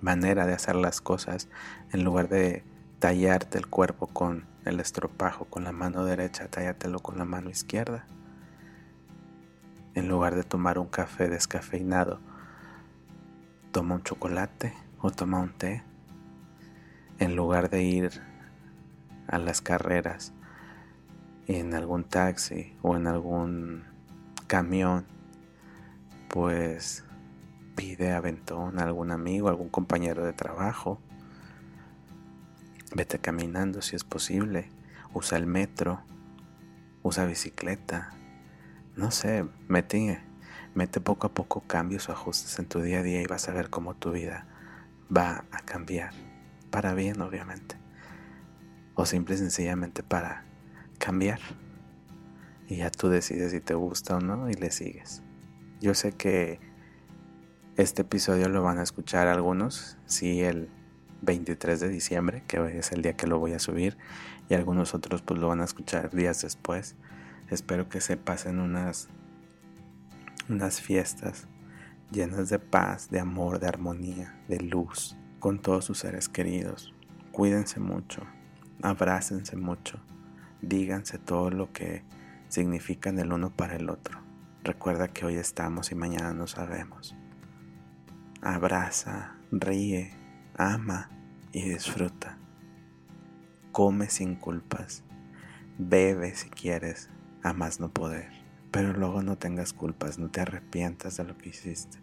manera 0.00 0.46
de 0.46 0.52
hacer 0.52 0.76
las 0.76 1.00
cosas, 1.00 1.48
en 1.92 2.04
lugar 2.04 2.28
de 2.28 2.62
tallarte 3.00 3.58
el 3.58 3.66
cuerpo 3.66 4.06
con 4.06 4.46
el 4.64 4.78
estropajo 4.78 5.46
con 5.46 5.64
la 5.64 5.72
mano 5.72 6.04
derecha, 6.04 6.48
tallatelo 6.48 7.00
con 7.00 7.18
la 7.18 7.24
mano 7.24 7.50
izquierda. 7.50 8.06
En 9.94 10.08
lugar 10.08 10.36
de 10.36 10.44
tomar 10.44 10.78
un 10.78 10.86
café 10.86 11.28
descafeinado, 11.28 12.20
toma 13.72 13.96
un 13.96 14.02
chocolate 14.04 14.74
o 15.00 15.10
toma 15.10 15.40
un 15.40 15.52
té. 15.52 15.82
En 17.18 17.34
lugar 17.34 17.68
de 17.68 17.82
ir 17.82 18.22
a 19.28 19.38
las 19.38 19.60
carreras 19.60 20.32
en 21.46 21.74
algún 21.74 22.04
taxi 22.04 22.76
o 22.82 22.96
en 22.96 23.06
algún 23.06 23.84
camión 24.46 25.06
pues 26.28 27.04
pide 27.76 28.12
aventón 28.12 28.78
a 28.78 28.84
algún 28.84 29.10
amigo, 29.10 29.48
algún 29.48 29.68
compañero 29.68 30.24
de 30.24 30.32
trabajo. 30.32 31.00
Vete 32.94 33.18
caminando 33.18 33.82
si 33.82 33.96
es 33.96 34.04
posible. 34.04 34.70
Usa 35.14 35.38
el 35.38 35.46
metro. 35.46 36.00
Usa 37.02 37.26
bicicleta. 37.26 38.10
No 38.96 39.10
sé, 39.10 39.46
mete, 39.68 40.20
mete 40.74 41.00
poco 41.00 41.26
a 41.28 41.34
poco 41.34 41.60
cambios 41.60 42.08
o 42.08 42.12
ajustes 42.12 42.58
en 42.58 42.66
tu 42.66 42.80
día 42.80 43.00
a 43.00 43.02
día 43.02 43.22
y 43.22 43.26
vas 43.26 43.48
a 43.48 43.52
ver 43.52 43.70
cómo 43.70 43.94
tu 43.94 44.10
vida 44.10 44.46
va 45.14 45.44
a 45.52 45.60
cambiar. 45.60 46.12
Para 46.70 46.94
bien, 46.94 47.20
obviamente. 47.20 47.85
O 48.96 49.06
simple 49.06 49.36
y 49.36 49.38
sencillamente 49.38 50.02
para 50.02 50.44
cambiar. 50.98 51.38
Y 52.68 52.78
ya 52.78 52.90
tú 52.90 53.08
decides 53.08 53.52
si 53.52 53.60
te 53.60 53.74
gusta 53.74 54.16
o 54.16 54.20
no 54.20 54.50
y 54.50 54.54
le 54.54 54.72
sigues. 54.72 55.22
Yo 55.80 55.94
sé 55.94 56.12
que 56.12 56.58
este 57.76 58.02
episodio 58.02 58.48
lo 58.48 58.62
van 58.62 58.78
a 58.78 58.82
escuchar 58.82 59.28
algunos, 59.28 59.98
sí, 60.06 60.40
el 60.40 60.70
23 61.22 61.78
de 61.78 61.88
diciembre, 61.88 62.42
que 62.46 62.78
es 62.78 62.90
el 62.92 63.02
día 63.02 63.14
que 63.14 63.26
lo 63.26 63.38
voy 63.38 63.52
a 63.52 63.58
subir, 63.58 63.96
y 64.48 64.54
algunos 64.54 64.94
otros 64.94 65.22
pues 65.22 65.38
lo 65.38 65.48
van 65.48 65.60
a 65.60 65.64
escuchar 65.64 66.10
días 66.10 66.42
después. 66.42 66.96
Espero 67.50 67.88
que 67.88 68.00
se 68.00 68.16
pasen 68.16 68.58
unas, 68.58 69.08
unas 70.48 70.80
fiestas 70.80 71.46
llenas 72.10 72.48
de 72.48 72.58
paz, 72.58 73.10
de 73.10 73.20
amor, 73.20 73.58
de 73.58 73.66
armonía, 73.66 74.40
de 74.48 74.60
luz, 74.60 75.16
con 75.38 75.60
todos 75.60 75.84
sus 75.84 75.98
seres 75.98 76.28
queridos. 76.28 76.94
Cuídense 77.32 77.80
mucho, 77.80 78.22
abrácense 78.82 79.56
mucho, 79.56 80.00
díganse 80.62 81.18
todo 81.18 81.50
lo 81.50 81.72
que 81.72 82.04
significan 82.48 83.18
el 83.18 83.32
uno 83.32 83.50
para 83.54 83.76
el 83.76 83.90
otro. 83.90 84.20
Recuerda 84.64 85.08
que 85.08 85.24
hoy 85.24 85.36
estamos 85.36 85.92
y 85.92 85.94
mañana 85.94 86.32
no 86.32 86.46
sabemos. 86.46 87.14
Abraza, 88.42 89.36
ríe, 89.50 90.12
ama 90.56 91.10
y 91.52 91.68
disfruta. 91.68 92.38
Come 93.72 94.08
sin 94.08 94.34
culpas. 94.34 95.04
Bebe 95.78 96.34
si 96.34 96.48
quieres, 96.48 97.10
a 97.42 97.52
más 97.52 97.80
no 97.80 97.90
poder. 97.90 98.30
Pero 98.70 98.92
luego 98.92 99.22
no 99.22 99.38
tengas 99.38 99.72
culpas, 99.72 100.18
no 100.18 100.30
te 100.30 100.40
arrepientas 100.40 101.16
de 101.16 101.24
lo 101.24 101.36
que 101.38 101.50
hiciste. 101.50 101.98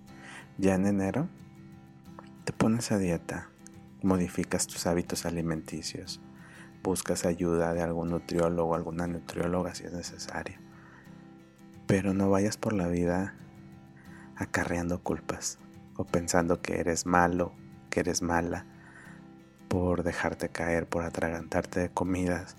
Ya 0.58 0.76
en 0.76 0.86
enero 0.86 1.28
te 2.46 2.54
pones 2.54 2.92
a 2.92 2.98
dieta, 2.98 3.50
modificas 4.02 4.68
tus 4.68 4.86
hábitos 4.88 5.26
alimenticios, 5.26 6.22
buscas 6.84 7.26
ayuda 7.26 7.74
de 7.74 7.82
algún 7.82 8.10
nutriólogo 8.10 8.76
alguna 8.76 9.08
nutrióloga 9.08 9.74
si 9.74 9.86
es 9.86 9.94
necesario 9.94 10.58
pero 11.88 12.14
no 12.14 12.30
vayas 12.30 12.58
por 12.58 12.74
la 12.74 12.88
vida 12.88 13.36
acarreando 14.36 15.02
culpas 15.02 15.60
o 15.96 16.06
pensando 16.06 16.62
que 16.62 16.80
eres 16.80 17.06
malo, 17.06 17.54
que 17.90 18.00
eres 18.00 18.22
mala 18.22 18.66
por 19.68 20.04
dejarte 20.04 20.50
caer, 20.50 20.88
por 20.88 21.04
atragantarte 21.04 21.80
de 21.80 21.90
comidas 21.90 22.56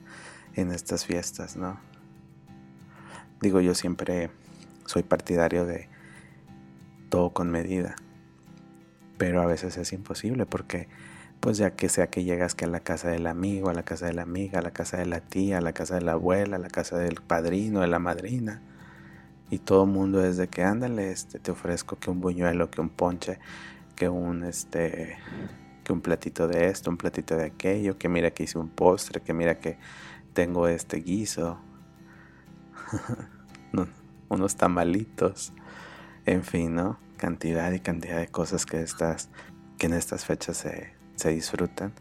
en 0.55 0.71
estas 0.71 1.05
fiestas, 1.05 1.57
¿no? 1.57 1.79
Digo, 3.41 3.61
yo 3.61 3.75
siempre 3.75 4.31
soy 4.87 5.03
partidario 5.03 5.65
de 5.65 5.89
todo 7.09 7.31
con 7.31 7.51
medida, 7.51 7.97
pero 9.19 9.43
a 9.43 9.47
veces 9.47 9.77
es 9.77 9.93
imposible 9.93 10.47
porque 10.47 10.89
pues 11.45 11.59
ya 11.59 11.73
que 11.73 11.91
sea 11.91 12.07
que 12.07 12.25
llegas 12.25 12.55
que 12.55 12.65
a 12.65 12.69
la 12.69 12.81
casa 12.81 13.11
del 13.11 13.27
amigo, 13.27 13.69
a 13.69 13.75
la 13.75 13.83
casa 13.83 14.07
de 14.07 14.15
la 14.15 14.23
amiga, 14.23 14.61
a 14.61 14.63
la 14.63 14.71
casa 14.71 14.97
de 14.97 15.05
la 15.05 15.21
tía, 15.21 15.59
a 15.59 15.61
la 15.61 15.75
casa 15.75 15.97
de 15.97 16.01
la 16.01 16.13
abuela, 16.13 16.57
a 16.57 16.59
la 16.59 16.71
casa 16.71 16.97
del 16.97 17.17
padrino, 17.17 17.83
de 17.83 17.87
la 17.87 17.99
madrina, 17.99 18.63
y 19.51 19.59
todo 19.59 19.85
el 19.85 19.91
mundo 19.91 20.25
es 20.25 20.39
de 20.39 20.49
que 20.49 20.63
ándale, 20.63 21.11
este, 21.11 21.39
te 21.39 21.51
ofrezco 21.51 21.97
que 21.97 22.11
un 22.11 22.23
buñuelo, 22.23 22.71
que 22.71 22.81
un 22.81 22.89
ponche, 22.89 23.41
que 23.95 24.09
un 24.09 24.43
este 24.43 25.19
que 25.85 25.93
un 25.93 26.01
platito 26.01 26.49
de 26.49 26.69
esto, 26.69 26.89
un 26.89 26.97
platito 26.97 27.37
de 27.37 27.45
aquello, 27.45 27.99
que 27.99 28.09
mira 28.09 28.31
que 28.31 28.45
hice 28.45 28.59
un 28.59 28.71
postre, 28.71 29.21
que 29.21 29.35
mira 29.35 29.59
que 29.59 29.77
tengo 30.33 30.67
este 30.67 30.97
guiso, 31.01 31.59
unos 34.31 34.57
tamalitos, 34.57 35.53
en 36.25 36.43
fin, 36.43 36.75
¿no? 36.75 36.99
Cantidad 37.19 37.71
y 37.73 37.81
cantidad 37.81 38.19
de 38.19 38.29
cosas 38.29 38.65
que 38.65 38.81
estas, 38.81 39.29
que 39.77 39.89
en 39.89 39.93
estas 39.93 40.25
fechas 40.25 40.57
se, 40.57 40.94
se 41.25 41.31
disfrutan. 41.31 41.95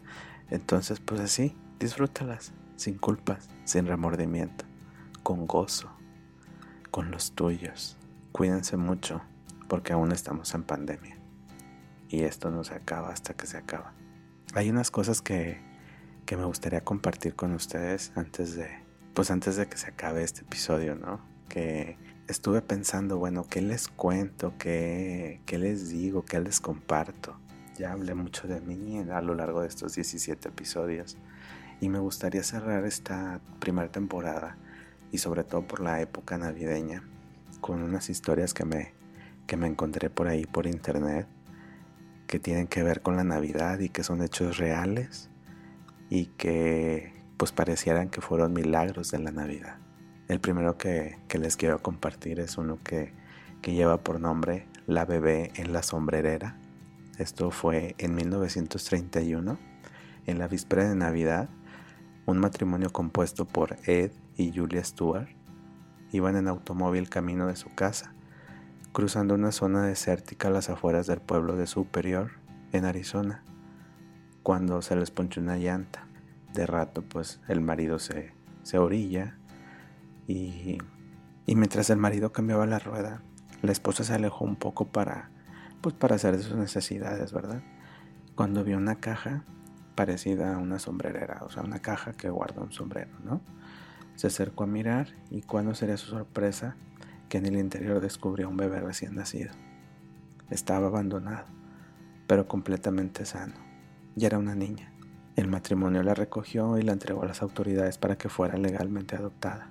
Entonces, 0.50 1.00
pues 1.00 1.18
así, 1.22 1.56
disfrútalas, 1.78 2.52
sin 2.76 2.98
culpas, 2.98 3.48
sin 3.64 3.86
remordimiento, 3.86 4.66
con 5.22 5.46
gozo 5.46 5.90
con 6.90 7.10
los 7.10 7.32
tuyos. 7.32 7.96
Cuídense 8.32 8.76
mucho 8.76 9.22
porque 9.66 9.94
aún 9.94 10.12
estamos 10.12 10.54
en 10.54 10.62
pandemia. 10.62 11.16
Y 12.10 12.24
esto 12.24 12.50
no 12.50 12.64
se 12.64 12.74
acaba 12.74 13.08
hasta 13.08 13.32
que 13.32 13.46
se 13.46 13.56
acaba. 13.56 13.94
hay 14.54 14.68
unas 14.68 14.90
cosas 14.90 15.22
que, 15.22 15.62
que 16.26 16.36
me 16.36 16.44
gustaría 16.44 16.82
compartir 16.82 17.34
con 17.34 17.54
ustedes 17.54 18.12
antes 18.14 18.54
de, 18.56 18.68
pues 19.14 19.30
antes 19.30 19.56
de 19.56 19.68
que 19.68 19.78
se 19.78 19.88
acabe 19.88 20.22
este 20.22 20.42
episodio, 20.42 20.96
¿no? 20.96 21.18
Que 21.48 21.96
estuve 22.28 22.60
pensando, 22.60 23.16
bueno, 23.16 23.46
¿qué 23.48 23.62
les 23.62 23.88
cuento? 23.88 24.52
¿Qué, 24.58 25.40
qué 25.46 25.56
les 25.56 25.88
digo? 25.88 26.26
¿Qué 26.26 26.38
les 26.40 26.60
comparto? 26.60 27.40
Ya 27.76 27.92
hablé 27.92 28.14
mucho 28.14 28.46
de 28.46 28.60
mí 28.60 28.98
a 29.10 29.20
lo 29.20 29.34
largo 29.34 29.62
de 29.62 29.68
estos 29.68 29.94
17 29.94 30.48
episodios 30.48 31.16
y 31.80 31.88
me 31.88 31.98
gustaría 31.98 32.42
cerrar 32.42 32.84
esta 32.84 33.40
primera 33.58 33.90
temporada 33.90 34.56
y 35.10 35.18
sobre 35.18 35.44
todo 35.44 35.66
por 35.66 35.80
la 35.80 36.00
época 36.00 36.38
navideña 36.38 37.02
con 37.60 37.82
unas 37.82 38.10
historias 38.10 38.54
que 38.54 38.64
me, 38.64 38.94
que 39.46 39.56
me 39.56 39.66
encontré 39.66 40.10
por 40.10 40.28
ahí 40.28 40.46
por 40.46 40.66
internet 40.66 41.26
que 42.26 42.38
tienen 42.38 42.66
que 42.66 42.82
ver 42.82 43.02
con 43.02 43.16
la 43.16 43.24
Navidad 43.24 43.78
y 43.80 43.88
que 43.88 44.04
son 44.04 44.22
hechos 44.22 44.56
reales 44.58 45.30
y 46.10 46.26
que 46.26 47.12
pues 47.36 47.52
parecieran 47.52 48.08
que 48.08 48.20
fueron 48.20 48.52
milagros 48.52 49.10
de 49.10 49.18
la 49.18 49.30
Navidad. 49.30 49.78
El 50.28 50.40
primero 50.40 50.78
que, 50.78 51.16
les 51.38 51.56
quiero 51.56 51.82
compartir 51.82 52.40
es 52.40 52.56
uno 52.56 52.78
que, 52.82 53.12
que 53.60 53.74
lleva 53.74 54.02
por 54.02 54.20
nombre 54.20 54.66
La 54.86 55.04
bebé 55.04 55.52
en 55.56 55.72
la 55.72 55.82
sombrerera. 55.82 56.56
Esto 57.18 57.50
fue 57.50 57.94
en 57.98 58.14
1931, 58.14 59.58
en 60.26 60.38
la 60.38 60.48
víspera 60.48 60.88
de 60.88 60.96
Navidad, 60.96 61.48
un 62.26 62.38
matrimonio 62.38 62.90
compuesto 62.90 63.44
por 63.44 63.76
Ed 63.84 64.10
y 64.36 64.52
Julia 64.52 64.82
Stewart 64.82 65.28
iban 66.10 66.36
en 66.36 66.48
automóvil 66.48 67.08
camino 67.08 67.46
de 67.46 67.56
su 67.56 67.72
casa, 67.74 68.14
cruzando 68.92 69.34
una 69.34 69.52
zona 69.52 69.82
desértica 69.84 70.48
a 70.48 70.50
las 70.50 70.70
afueras 70.70 71.06
del 71.06 71.20
pueblo 71.20 71.56
de 71.56 71.66
Superior, 71.66 72.32
en 72.72 72.84
Arizona, 72.84 73.44
cuando 74.42 74.82
se 74.82 74.96
les 74.96 75.10
ponchó 75.10 75.40
una 75.40 75.56
llanta. 75.56 76.06
De 76.52 76.66
rato, 76.66 77.02
pues 77.02 77.40
el 77.48 77.60
marido 77.60 77.98
se, 77.98 78.32
se 78.62 78.78
orilla 78.78 79.38
y, 80.26 80.78
y 81.46 81.56
mientras 81.56 81.90
el 81.90 81.98
marido 81.98 82.32
cambiaba 82.32 82.66
la 82.66 82.78
rueda, 82.78 83.22
la 83.62 83.72
esposa 83.72 84.04
se 84.04 84.14
alejó 84.14 84.44
un 84.44 84.56
poco 84.56 84.86
para, 84.86 85.30
pues 85.84 85.94
para 85.94 86.16
hacer 86.16 86.42
sus 86.42 86.56
necesidades, 86.56 87.34
¿verdad? 87.34 87.60
Cuando 88.34 88.64
vio 88.64 88.78
una 88.78 89.00
caja 89.00 89.44
parecida 89.94 90.54
a 90.54 90.58
una 90.58 90.78
sombrerera, 90.78 91.42
o 91.42 91.50
sea, 91.50 91.62
una 91.62 91.80
caja 91.80 92.14
que 92.14 92.30
guarda 92.30 92.62
un 92.62 92.72
sombrero, 92.72 93.10
¿no? 93.22 93.42
Se 94.14 94.28
acercó 94.28 94.64
a 94.64 94.66
mirar 94.66 95.08
y 95.28 95.42
cuando 95.42 95.74
sería 95.74 95.98
su 95.98 96.06
sorpresa 96.06 96.74
que 97.28 97.36
en 97.36 97.44
el 97.44 97.58
interior 97.58 98.00
descubrió 98.00 98.48
un 98.48 98.56
bebé 98.56 98.80
recién 98.80 99.14
nacido. 99.14 99.52
Estaba 100.48 100.86
abandonado, 100.86 101.48
pero 102.26 102.48
completamente 102.48 103.26
sano. 103.26 103.56
Ya 104.16 104.28
era 104.28 104.38
una 104.38 104.54
niña. 104.54 104.90
El 105.36 105.48
matrimonio 105.48 106.02
la 106.02 106.14
recogió 106.14 106.78
y 106.78 106.82
la 106.82 106.94
entregó 106.94 107.24
a 107.24 107.26
las 107.26 107.42
autoridades 107.42 107.98
para 107.98 108.16
que 108.16 108.30
fuera 108.30 108.56
legalmente 108.56 109.16
adoptada. 109.16 109.68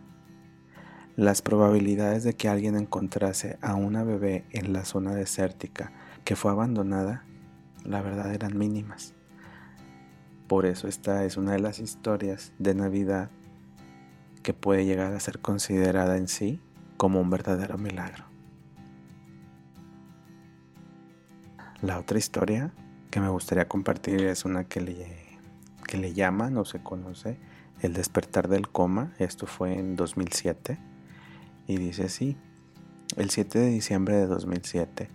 Las 1.15 1.41
probabilidades 1.41 2.23
de 2.23 2.35
que 2.35 2.49
alguien 2.49 2.75
encontrase 2.77 3.57
a 3.61 3.73
una 3.73 4.03
bebé 4.03 4.45
en 4.51 4.73
la 4.73 4.85
zona 4.85 5.15
desértica 5.15 5.91
que 6.23 6.35
fue 6.35 6.51
abandonada, 6.51 7.25
la 7.83 8.01
verdad 8.01 8.33
eran 8.33 8.57
mínimas. 8.57 9.13
Por 10.47 10.65
eso 10.65 10.87
esta 10.87 11.25
es 11.25 11.37
una 11.37 11.53
de 11.53 11.59
las 11.59 11.79
historias 11.79 12.53
de 12.59 12.75
Navidad 12.75 13.29
que 14.41 14.53
puede 14.53 14.85
llegar 14.85 15.13
a 15.13 15.19
ser 15.19 15.39
considerada 15.39 16.17
en 16.17 16.27
sí 16.27 16.61
como 16.97 17.19
un 17.21 17.29
verdadero 17.29 17.77
milagro. 17.77 18.25
La 21.81 21.99
otra 21.99 22.17
historia 22.17 22.71
que 23.11 23.19
me 23.19 23.29
gustaría 23.29 23.67
compartir 23.67 24.23
es 24.23 24.45
una 24.45 24.63
que 24.63 24.81
le, 24.81 25.05
que 25.85 25.97
le 25.97 26.13
llaman 26.13 26.57
o 26.57 26.65
se 26.65 26.81
conoce 26.81 27.37
El 27.81 27.93
despertar 27.93 28.47
del 28.47 28.69
coma. 28.69 29.13
Esto 29.17 29.47
fue 29.47 29.77
en 29.77 29.95
2007 29.95 30.77
y 31.67 31.77
dice 31.77 32.05
así. 32.05 32.37
El 33.17 33.29
7 33.29 33.59
de 33.59 33.67
diciembre 33.67 34.15
de 34.15 34.27
2007, 34.27 35.09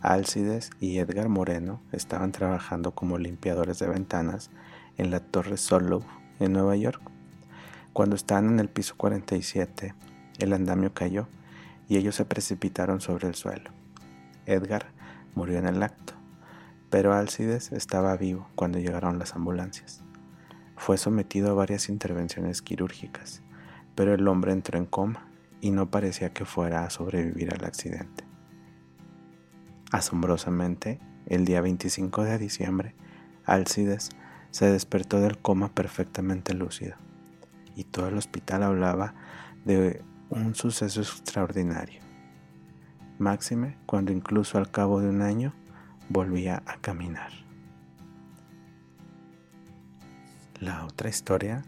Alcides 0.00 0.70
y 0.78 0.98
Edgar 0.98 1.28
Moreno 1.28 1.80
estaban 1.90 2.30
trabajando 2.30 2.92
como 2.92 3.18
limpiadores 3.18 3.78
de 3.78 3.88
ventanas 3.88 4.50
en 4.98 5.10
la 5.10 5.20
Torre 5.20 5.56
Solo 5.56 6.02
en 6.38 6.52
Nueva 6.52 6.76
York. 6.76 7.00
Cuando 7.92 8.14
estaban 8.14 8.48
en 8.48 8.60
el 8.60 8.68
piso 8.68 8.94
47, 8.96 9.94
el 10.38 10.52
andamio 10.52 10.92
cayó 10.92 11.28
y 11.88 11.96
ellos 11.96 12.14
se 12.14 12.26
precipitaron 12.26 13.00
sobre 13.00 13.26
el 13.26 13.34
suelo. 13.34 13.70
Edgar 14.44 14.86
murió 15.34 15.58
en 15.58 15.66
el 15.66 15.82
acto, 15.82 16.12
pero 16.90 17.14
Alcides 17.14 17.72
estaba 17.72 18.16
vivo 18.16 18.48
cuando 18.54 18.78
llegaron 18.78 19.18
las 19.18 19.34
ambulancias. 19.34 20.02
Fue 20.76 20.98
sometido 20.98 21.50
a 21.50 21.54
varias 21.54 21.88
intervenciones 21.88 22.60
quirúrgicas, 22.60 23.40
pero 23.94 24.12
el 24.12 24.28
hombre 24.28 24.52
entró 24.52 24.78
en 24.78 24.84
coma 24.84 25.26
y 25.62 25.70
no 25.70 25.90
parecía 25.90 26.34
que 26.34 26.44
fuera 26.44 26.84
a 26.84 26.90
sobrevivir 26.90 27.54
al 27.54 27.64
accidente. 27.64 28.25
Asombrosamente, 29.92 30.98
el 31.26 31.44
día 31.44 31.60
25 31.60 32.24
de 32.24 32.38
diciembre, 32.38 32.94
Alcides 33.44 34.10
se 34.50 34.66
despertó 34.66 35.20
del 35.20 35.38
coma 35.38 35.72
perfectamente 35.72 36.54
lúcido 36.54 36.96
y 37.76 37.84
todo 37.84 38.08
el 38.08 38.16
hospital 38.16 38.62
hablaba 38.62 39.14
de 39.64 40.02
un 40.30 40.54
suceso 40.54 41.00
extraordinario. 41.02 42.00
Máxime 43.18 43.78
cuando 43.86 44.12
incluso 44.12 44.58
al 44.58 44.70
cabo 44.70 45.00
de 45.00 45.08
un 45.08 45.22
año 45.22 45.54
volvía 46.08 46.62
a 46.66 46.78
caminar. 46.78 47.30
La 50.60 50.84
otra 50.86 51.10
historia 51.10 51.62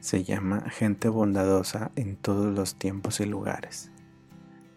se 0.00 0.22
llama 0.24 0.60
Gente 0.70 1.08
bondadosa 1.08 1.90
en 1.96 2.16
todos 2.16 2.54
los 2.54 2.76
tiempos 2.76 3.20
y 3.20 3.24
lugares. 3.24 3.90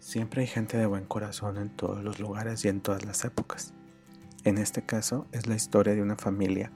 Siempre 0.01 0.41
hay 0.41 0.47
gente 0.47 0.79
de 0.79 0.87
buen 0.87 1.05
corazón 1.05 1.57
en 1.57 1.69
todos 1.69 2.03
los 2.03 2.19
lugares 2.19 2.65
y 2.65 2.69
en 2.69 2.81
todas 2.81 3.05
las 3.05 3.23
épocas. 3.23 3.75
En 4.43 4.57
este 4.57 4.81
caso 4.81 5.27
es 5.31 5.45
la 5.45 5.53
historia 5.53 5.93
de 5.93 6.01
una 6.01 6.15
familia 6.15 6.71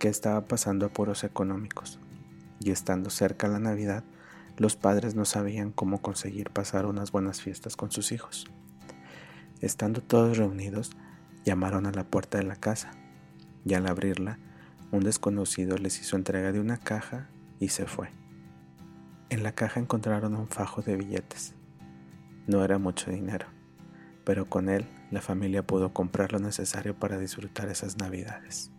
que 0.00 0.08
estaba 0.08 0.44
pasando 0.44 0.86
apuros 0.86 1.22
económicos 1.22 2.00
y 2.58 2.72
estando 2.72 3.10
cerca 3.10 3.46
la 3.46 3.60
Navidad, 3.60 4.02
los 4.56 4.74
padres 4.74 5.14
no 5.14 5.24
sabían 5.24 5.70
cómo 5.70 6.02
conseguir 6.02 6.50
pasar 6.50 6.86
unas 6.86 7.12
buenas 7.12 7.40
fiestas 7.40 7.76
con 7.76 7.92
sus 7.92 8.10
hijos. 8.10 8.46
Estando 9.60 10.02
todos 10.02 10.36
reunidos, 10.36 10.90
llamaron 11.44 11.86
a 11.86 11.92
la 11.92 12.02
puerta 12.02 12.38
de 12.38 12.44
la 12.44 12.56
casa, 12.56 12.90
y 13.64 13.74
al 13.74 13.86
abrirla, 13.86 14.40
un 14.90 15.04
desconocido 15.04 15.78
les 15.78 16.00
hizo 16.00 16.16
entrega 16.16 16.50
de 16.50 16.58
una 16.58 16.78
caja 16.78 17.28
y 17.60 17.68
se 17.68 17.86
fue. 17.86 18.08
En 19.30 19.44
la 19.44 19.52
caja 19.52 19.78
encontraron 19.78 20.34
un 20.34 20.48
fajo 20.48 20.82
de 20.82 20.96
billetes. 20.96 21.54
No 22.46 22.62
era 22.62 22.78
mucho 22.78 23.10
dinero, 23.10 23.46
pero 24.24 24.46
con 24.46 24.68
él 24.68 24.86
la 25.10 25.20
familia 25.20 25.66
pudo 25.66 25.92
comprar 25.92 26.32
lo 26.32 26.38
necesario 26.38 26.98
para 26.98 27.18
disfrutar 27.18 27.68
esas 27.68 27.96
navidades. 27.96 28.70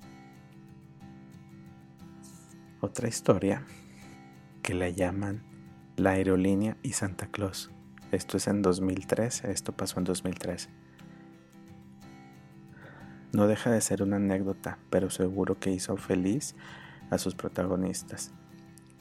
Otra 2.80 3.08
historia 3.08 3.64
que 4.62 4.74
la 4.74 4.90
llaman 4.90 5.44
La 5.96 6.12
aerolínea 6.12 6.78
y 6.84 6.94
Santa 6.94 7.28
Claus. 7.28 7.72
Esto 8.12 8.38
es 8.38 8.48
en 8.48 8.62
2003, 8.62 9.46
esto 9.46 9.74
pasó 9.74 10.00
en 10.00 10.06
2003. 10.06 10.70
No 13.34 13.48
deja 13.48 13.72
de 13.72 13.82
ser 13.82 14.02
una 14.02 14.16
anécdota, 14.16 14.80
pero 14.90 15.10
seguro 15.10 15.60
que 15.60 15.72
hizo 15.72 15.98
feliz 15.98 16.56
a 17.10 17.18
sus 17.18 17.36
protagonistas. 17.36 18.32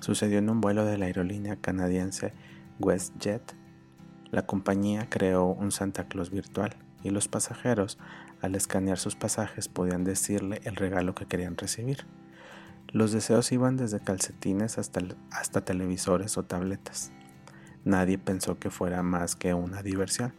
Sucedió 0.01 0.39
en 0.39 0.51
un 0.51 0.61
vuelo 0.61 0.85
de 0.85 0.99
la 0.99 1.07
aerolínea 1.07 1.57
canadiense 1.57 2.33
WestJet. 2.81 3.66
La 4.37 4.45
compañía 4.45 5.09
creó 5.09 5.47
un 5.47 5.73
Santa 5.73 6.09
Claus 6.09 6.31
virtual 6.31 6.77
y 7.03 7.09
los 7.09 7.27
pasajeros, 7.27 7.97
al 8.43 8.55
escanear 8.55 8.99
sus 8.99 9.17
pasajes, 9.17 9.67
podían 9.67 10.05
decirle 10.05 10.61
el 10.65 10.77
regalo 10.77 11.15
que 11.15 11.25
querían 11.25 11.57
recibir. 11.57 12.05
Los 12.89 13.13
deseos 13.13 13.51
iban 13.51 13.79
desde 13.79 13.99
calcetines 13.99 14.77
hasta, 14.77 15.01
hasta 15.31 15.65
televisores 15.65 16.37
o 16.37 16.45
tabletas. 16.45 17.13
Nadie 17.87 18.19
pensó 18.19 18.59
que 18.59 18.69
fuera 18.69 19.03
más 19.03 19.37
que 19.37 19.55
una 19.55 19.83
diversión. 19.83 20.35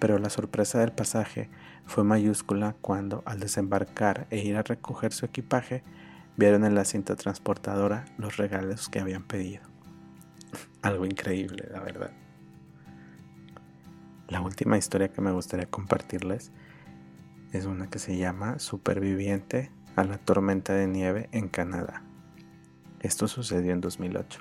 Pero 0.00 0.18
la 0.18 0.28
sorpresa 0.28 0.80
del 0.80 0.90
pasaje 0.90 1.48
fue 1.86 2.02
mayúscula 2.02 2.74
cuando, 2.80 3.22
al 3.24 3.38
desembarcar 3.38 4.26
e 4.30 4.38
ir 4.38 4.56
a 4.56 4.62
recoger 4.62 5.12
su 5.12 5.26
equipaje, 5.26 5.84
vieron 6.36 6.64
en 6.64 6.74
la 6.74 6.84
cinta 6.84 7.14
transportadora 7.14 8.04
los 8.18 8.36
regalos 8.36 8.88
que 8.88 8.98
habían 8.98 9.22
pedido. 9.22 9.62
Algo 10.82 11.04
increíble, 11.04 11.68
la 11.70 11.78
verdad. 11.78 12.10
La 14.32 14.40
última 14.40 14.78
historia 14.78 15.12
que 15.12 15.20
me 15.20 15.30
gustaría 15.30 15.66
compartirles 15.66 16.52
es 17.52 17.66
una 17.66 17.90
que 17.90 17.98
se 17.98 18.16
llama 18.16 18.58
Superviviente 18.58 19.70
a 19.94 20.04
la 20.04 20.16
tormenta 20.16 20.72
de 20.72 20.86
nieve 20.86 21.28
en 21.32 21.48
Canadá. 21.48 22.02
Esto 23.00 23.28
sucedió 23.28 23.74
en 23.74 23.82
2008. 23.82 24.40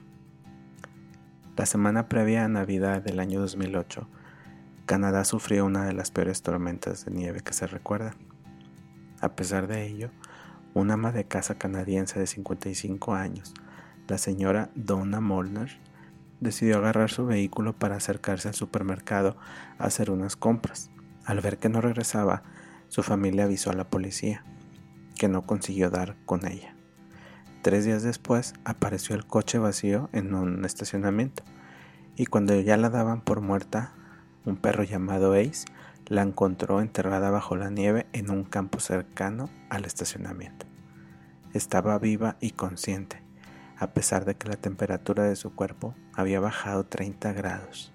La 1.58 1.66
semana 1.66 2.08
previa 2.08 2.46
a 2.46 2.48
Navidad 2.48 3.02
del 3.02 3.20
año 3.20 3.42
2008, 3.42 4.08
Canadá 4.86 5.26
sufrió 5.26 5.66
una 5.66 5.84
de 5.84 5.92
las 5.92 6.10
peores 6.10 6.42
tormentas 6.42 7.04
de 7.04 7.12
nieve 7.12 7.42
que 7.42 7.52
se 7.52 7.68
recuerda. 7.68 8.16
A 9.20 9.36
pesar 9.36 9.68
de 9.68 9.86
ello, 9.86 10.10
una 10.74 10.94
ama 10.94 11.12
de 11.12 11.26
casa 11.26 11.56
canadiense 11.56 12.18
de 12.18 12.28
55 12.28 13.14
años, 13.14 13.54
la 14.08 14.18
señora 14.18 14.70
Donna 14.74 15.20
Molnar, 15.20 15.68
decidió 16.42 16.78
agarrar 16.78 17.10
su 17.10 17.26
vehículo 17.26 17.72
para 17.74 17.96
acercarse 17.96 18.50
al 18.50 18.56
supermercado 18.56 19.38
a 19.80 19.86
hacer 19.86 20.12
unas 20.12 20.36
compras. 20.36 20.92
Al 21.24 21.40
ver 21.40 21.58
que 21.58 21.70
no 21.70 21.80
regresaba, 21.80 22.44
su 22.90 23.04
familia 23.04 23.46
avisó 23.46 23.70
a 23.70 23.76
la 23.76 23.90
policía, 23.90 24.44
que 25.18 25.30
no 25.30 25.44
consiguió 25.44 25.90
dar 25.90 26.18
con 26.26 26.46
ella. 26.46 26.76
Tres 27.62 27.86
días 27.86 28.04
después 28.04 28.56
apareció 28.66 29.16
el 29.16 29.26
coche 29.26 29.60
vacío 29.60 30.10
en 30.12 30.34
un 30.34 30.66
estacionamiento 30.66 31.44
y 32.18 32.26
cuando 32.26 32.60
ya 32.60 32.76
la 32.76 32.90
daban 32.90 33.22
por 33.22 33.40
muerta, 33.40 33.94
un 34.46 34.58
perro 34.58 34.84
llamado 34.84 35.34
Ace 35.34 35.66
la 36.08 36.24
encontró 36.24 36.82
enterrada 36.82 37.30
bajo 37.30 37.56
la 37.56 37.70
nieve 37.70 38.08
en 38.14 38.32
un 38.32 38.44
campo 38.44 38.80
cercano 38.80 39.50
al 39.70 39.86
estacionamiento. 39.86 40.66
Estaba 41.54 41.98
viva 42.00 42.38
y 42.42 42.52
consciente, 42.52 43.22
a 43.82 43.94
pesar 43.96 44.26
de 44.26 44.36
que 44.36 44.48
la 44.48 44.58
temperatura 44.58 45.24
de 45.24 45.36
su 45.36 45.56
cuerpo 45.56 45.96
había 46.14 46.40
bajado 46.40 46.86
30 46.86 47.34
grados. 47.34 47.92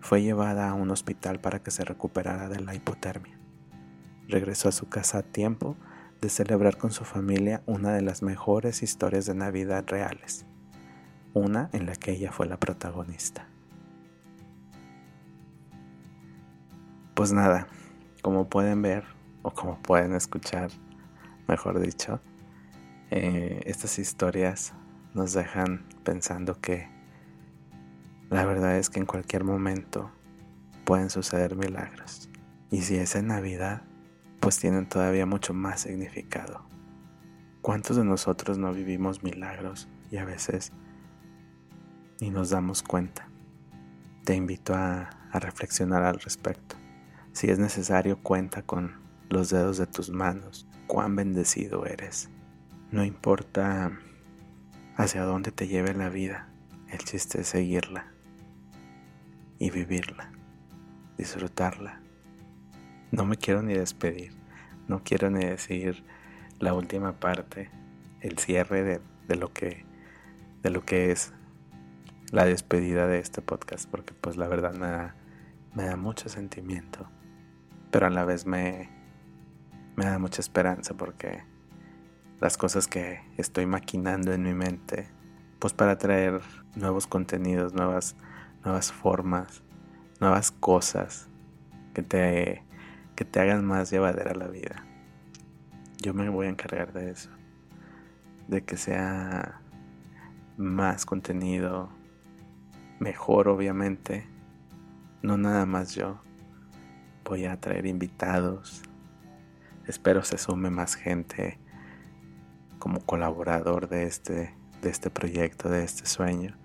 Fue 0.00 0.20
llevada 0.20 0.68
a 0.68 0.74
un 0.74 0.90
hospital 0.90 1.40
para 1.40 1.62
que 1.62 1.70
se 1.70 1.82
recuperara 1.82 2.50
de 2.50 2.60
la 2.60 2.74
hipotermia. 2.74 3.38
Regresó 4.28 4.68
a 4.68 4.72
su 4.72 4.90
casa 4.90 5.18
a 5.18 5.22
tiempo 5.22 5.76
de 6.20 6.28
celebrar 6.28 6.76
con 6.76 6.90
su 6.90 7.06
familia 7.06 7.62
una 7.64 7.94
de 7.94 8.02
las 8.02 8.22
mejores 8.22 8.82
historias 8.82 9.24
de 9.24 9.34
Navidad 9.34 9.82
reales, 9.86 10.44
una 11.32 11.70
en 11.72 11.86
la 11.86 11.96
que 11.96 12.10
ella 12.10 12.30
fue 12.30 12.46
la 12.46 12.60
protagonista. 12.60 13.48
Pues 17.14 17.32
nada, 17.32 17.66
como 18.20 18.50
pueden 18.50 18.82
ver 18.82 19.04
o 19.40 19.52
como 19.52 19.80
pueden 19.80 20.14
escuchar, 20.14 20.70
mejor 21.48 21.80
dicho, 21.80 22.20
eh, 23.10 23.62
estas 23.64 23.98
historias 23.98 24.74
nos 25.18 25.32
dejan 25.32 25.84
pensando 26.04 26.60
que 26.60 26.88
la 28.30 28.44
verdad 28.44 28.78
es 28.78 28.88
que 28.88 29.00
en 29.00 29.06
cualquier 29.06 29.44
momento 29.44 30.10
pueden 30.84 31.10
suceder 31.10 31.56
milagros. 31.56 32.30
Y 32.70 32.82
si 32.82 32.96
es 32.96 33.14
en 33.16 33.26
Navidad, 33.26 33.82
pues 34.40 34.58
tienen 34.58 34.88
todavía 34.88 35.26
mucho 35.26 35.52
más 35.54 35.80
significado. 35.80 36.64
¿Cuántos 37.60 37.96
de 37.96 38.04
nosotros 38.04 38.58
no 38.58 38.72
vivimos 38.72 39.22
milagros 39.22 39.88
y 40.10 40.18
a 40.18 40.24
veces 40.24 40.72
ni 42.20 42.30
nos 42.30 42.50
damos 42.50 42.82
cuenta? 42.82 43.28
Te 44.24 44.36
invito 44.36 44.74
a, 44.74 45.10
a 45.32 45.38
reflexionar 45.40 46.04
al 46.04 46.20
respecto. 46.20 46.76
Si 47.32 47.50
es 47.50 47.58
necesario, 47.58 48.22
cuenta 48.22 48.62
con 48.62 49.00
los 49.28 49.50
dedos 49.50 49.78
de 49.78 49.86
tus 49.86 50.10
manos 50.10 50.68
cuán 50.86 51.16
bendecido 51.16 51.86
eres. 51.86 52.30
No 52.90 53.04
importa 53.04 53.92
hacia 54.98 55.22
dónde 55.22 55.52
te 55.52 55.68
lleve 55.68 55.94
la 55.94 56.08
vida, 56.08 56.48
el 56.90 56.98
chiste 56.98 57.40
es 57.42 57.46
seguirla 57.46 58.06
y 59.60 59.70
vivirla, 59.70 60.32
disfrutarla. 61.16 62.00
No 63.12 63.24
me 63.24 63.36
quiero 63.36 63.62
ni 63.62 63.74
despedir, 63.74 64.32
no 64.88 65.02
quiero 65.04 65.30
ni 65.30 65.44
decir 65.44 66.04
la 66.58 66.74
última 66.74 67.12
parte, 67.12 67.70
el 68.20 68.38
cierre 68.38 69.00
de, 69.28 69.36
lo 69.36 69.52
que 69.52 69.86
de 70.62 70.70
lo 70.70 70.84
que 70.84 71.12
es 71.12 71.32
la 72.32 72.44
despedida 72.44 73.06
de 73.06 73.20
este 73.20 73.40
podcast, 73.40 73.88
porque 73.88 74.14
pues 74.14 74.36
la 74.36 74.48
verdad 74.48 74.74
me 74.74 74.88
da, 74.88 75.14
me 75.74 75.84
da 75.84 75.96
mucho 75.96 76.28
sentimiento, 76.28 77.08
pero 77.92 78.08
a 78.08 78.10
la 78.10 78.24
vez 78.24 78.46
me, 78.46 78.90
me 79.94 80.06
da 80.06 80.18
mucha 80.18 80.40
esperanza 80.40 80.94
porque 80.94 81.44
las 82.40 82.56
cosas 82.56 82.86
que 82.86 83.20
estoy 83.36 83.66
maquinando 83.66 84.32
en 84.32 84.42
mi 84.42 84.54
mente, 84.54 85.08
pues 85.58 85.72
para 85.72 85.98
traer 85.98 86.40
nuevos 86.76 87.06
contenidos, 87.06 87.74
nuevas, 87.74 88.16
nuevas 88.64 88.92
formas, 88.92 89.62
nuevas 90.20 90.50
cosas 90.50 91.28
que 91.94 92.02
te 92.02 92.64
que 93.16 93.24
te 93.24 93.40
hagan 93.40 93.64
más 93.64 93.90
llevadera 93.90 94.32
la 94.32 94.46
vida. 94.46 94.84
Yo 96.00 96.14
me 96.14 96.28
voy 96.28 96.46
a 96.46 96.50
encargar 96.50 96.92
de 96.92 97.10
eso. 97.10 97.30
De 98.46 98.62
que 98.62 98.76
sea 98.76 99.60
más 100.56 101.04
contenido, 101.04 101.88
mejor 103.00 103.48
obviamente. 103.48 104.24
No 105.20 105.36
nada 105.36 105.66
más 105.66 105.96
yo. 105.96 106.20
Voy 107.24 107.46
a 107.46 107.58
traer 107.58 107.86
invitados. 107.86 108.82
Espero 109.88 110.22
se 110.22 110.38
sume 110.38 110.70
más 110.70 110.94
gente 110.94 111.58
como 112.78 113.00
colaborador 113.00 113.88
de 113.88 114.04
este, 114.04 114.54
de 114.82 114.90
este 114.90 115.10
proyecto, 115.10 115.68
de 115.68 115.84
este 115.84 116.06
sueño 116.06 116.56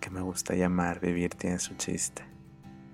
que 0.00 0.10
me 0.10 0.20
gusta 0.20 0.54
llamar 0.54 1.00
Vivir 1.00 1.34
tiene 1.34 1.58
su 1.58 1.74
chiste. 1.74 2.24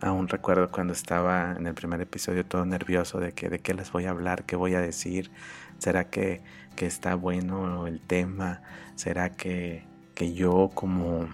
Aún 0.03 0.29
recuerdo 0.29 0.71
cuando 0.71 0.93
estaba 0.93 1.55
en 1.57 1.67
el 1.67 1.75
primer 1.75 2.01
episodio 2.03 2.45
todo 2.45 2.67
nervioso 2.67 3.19
de 3.19 3.33
que 3.33 3.49
de 3.49 3.61
qué 3.61 3.73
les 3.73 3.91
voy 3.93 4.05
a 4.05 4.11
hablar, 4.11 4.45
qué 4.45 4.57
voy 4.57 4.75
a 4.75 4.81
decir, 4.81 5.31
será 5.79 6.11
que, 6.11 6.43
está 6.77 7.15
bueno 7.15 7.87
el 7.87 8.01
tema, 8.01 8.61
será 8.97 9.31
que, 9.31 9.85
que 10.15 10.35
yo 10.35 10.71
como, 10.75 11.27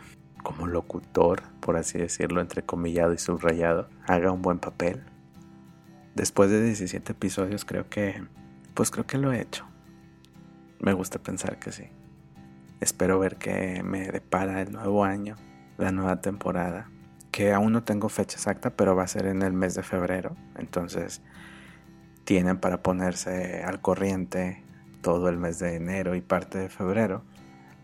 como 0.44 0.68
locutor, 0.68 1.42
por 1.58 1.76
así 1.76 1.98
decirlo, 1.98 2.40
entrecomillado 2.40 3.12
y 3.12 3.18
subrayado, 3.18 3.88
haga 4.06 4.30
un 4.30 4.42
buen 4.42 4.60
papel. 4.60 5.02
Después 6.14 6.50
de 6.50 6.62
17 6.62 7.10
episodios 7.12 7.64
creo 7.64 7.88
que, 7.88 8.22
pues 8.74 8.92
creo 8.92 9.06
que 9.06 9.18
lo 9.18 9.32
he 9.32 9.40
hecho. 9.40 9.66
Me 10.82 10.92
gusta 10.92 11.18
pensar 11.18 11.58
que 11.58 11.72
sí. 11.72 11.84
Espero 12.80 13.18
ver 13.18 13.36
que 13.36 13.82
me 13.82 14.10
depara 14.10 14.60
el 14.60 14.72
nuevo 14.72 15.04
año, 15.04 15.36
la 15.78 15.92
nueva 15.92 16.20
temporada 16.20 16.90
que 17.32 17.52
aún 17.52 17.72
no 17.72 17.82
tengo 17.82 18.10
fecha 18.10 18.36
exacta, 18.36 18.70
pero 18.70 18.94
va 18.94 19.04
a 19.04 19.08
ser 19.08 19.26
en 19.26 19.42
el 19.42 19.54
mes 19.54 19.74
de 19.74 19.82
febrero. 19.82 20.36
Entonces 20.56 21.22
tienen 22.24 22.58
para 22.58 22.82
ponerse 22.82 23.64
al 23.64 23.80
corriente 23.80 24.62
todo 25.00 25.28
el 25.30 25.38
mes 25.38 25.58
de 25.58 25.74
enero 25.74 26.14
y 26.14 26.20
parte 26.20 26.58
de 26.58 26.68
febrero. 26.68 27.24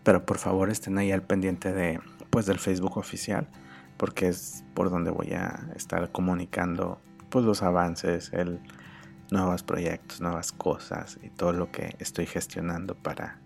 Pero 0.03 0.25
por 0.25 0.37
favor 0.37 0.69
estén 0.69 0.97
ahí 0.99 1.11
al 1.11 1.23
pendiente 1.23 1.73
de 1.73 1.99
pues 2.29 2.45
del 2.45 2.59
Facebook 2.59 2.97
oficial, 2.97 3.49
porque 3.97 4.27
es 4.27 4.63
por 4.75 4.91
donde 4.91 5.09
voy 5.09 5.33
a 5.33 5.71
estar 5.75 6.11
comunicando 6.11 7.01
pues 7.29 7.43
los 7.43 7.63
avances, 7.63 8.31
el 8.33 8.61
nuevos 9.31 9.63
proyectos, 9.63 10.21
nuevas 10.21 10.51
cosas 10.51 11.19
y 11.21 11.29
todo 11.29 11.53
lo 11.53 11.71
que 11.71 11.95
estoy 11.99 12.25
gestionando 12.25 12.95
para 12.95 13.39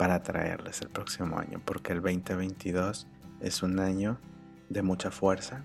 para 0.00 0.22
traerles 0.22 0.80
el 0.80 0.88
próximo 0.88 1.38
año, 1.38 1.60
porque 1.62 1.92
el 1.92 2.00
2022 2.00 3.06
es 3.42 3.62
un 3.62 3.78
año 3.80 4.18
de 4.70 4.80
mucha 4.80 5.10
fuerza, 5.10 5.62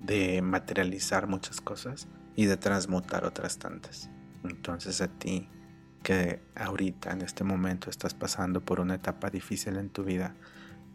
de 0.00 0.42
materializar 0.42 1.28
muchas 1.28 1.60
cosas 1.60 2.08
y 2.34 2.46
de 2.46 2.56
transmutar 2.56 3.24
otras 3.24 3.60
tantas. 3.60 4.10
Entonces 4.42 5.00
a 5.00 5.06
ti 5.06 5.48
que 6.02 6.42
ahorita 6.56 7.12
en 7.12 7.22
este 7.22 7.44
momento 7.44 7.88
estás 7.88 8.14
pasando 8.14 8.60
por 8.64 8.80
una 8.80 8.96
etapa 8.96 9.30
difícil 9.30 9.76
en 9.76 9.90
tu 9.90 10.02
vida, 10.02 10.34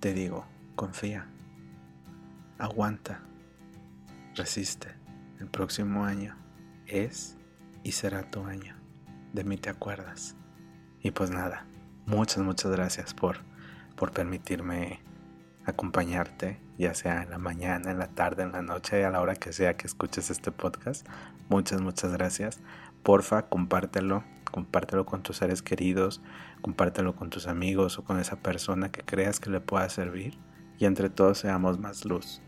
te 0.02 0.13
digo, 0.13 0.46
confía, 0.76 1.28
aguanta, 2.58 3.22
resiste. 4.36 4.89
El 5.39 5.48
próximo 5.48 6.04
año 6.04 6.36
es 6.86 7.38
y 7.84 7.91
será 7.91 8.30
tu 8.30 8.46
año. 8.46 8.76
De 9.34 9.43
mí 9.43 9.58
te 9.58 9.69
acuerdas. 9.69 10.36
Y 11.02 11.12
pues 11.12 11.30
nada, 11.30 11.65
muchas, 12.06 12.43
muchas 12.43 12.72
gracias 12.72 13.13
por, 13.13 13.38
por 13.96 14.12
permitirme 14.12 15.02
acompañarte, 15.65 16.60
ya 16.78 16.93
sea 16.93 17.24
en 17.24 17.30
la 17.30 17.38
mañana, 17.38 17.91
en 17.91 18.00
la 18.00 18.08
tarde, 18.08 18.43
en 18.43 18.52
la 18.52 18.62
noche, 18.62 19.04
a 19.06 19.10
la 19.10 19.22
hora 19.22 19.36
que 19.36 19.54
sea 19.54 19.76
que 19.76 19.88
escuches 19.88 20.30
este 20.30 20.52
podcast. 20.52 21.08
Muchas, 21.50 21.82
muchas 21.82 22.13
gracias. 22.13 22.60
Porfa, 23.04 23.43
compártelo, 23.43 24.24
compártelo 24.50 25.06
con 25.06 25.24
tus 25.24 25.38
seres 25.38 25.62
queridos, 25.62 26.22
compártelo 26.62 27.15
con 27.15 27.30
tus 27.30 27.48
amigos 27.48 28.00
o 28.00 28.04
con 28.04 28.19
esa 28.19 28.38
persona 28.38 28.91
que 28.91 29.02
creas 29.02 29.39
que 29.39 29.50
le 29.50 29.60
pueda 29.60 29.89
servir 29.89 30.38
y 30.80 30.86
entre 30.86 31.10
todos 31.10 31.39
seamos 31.39 31.80
más 31.80 32.06
luz 32.06 32.41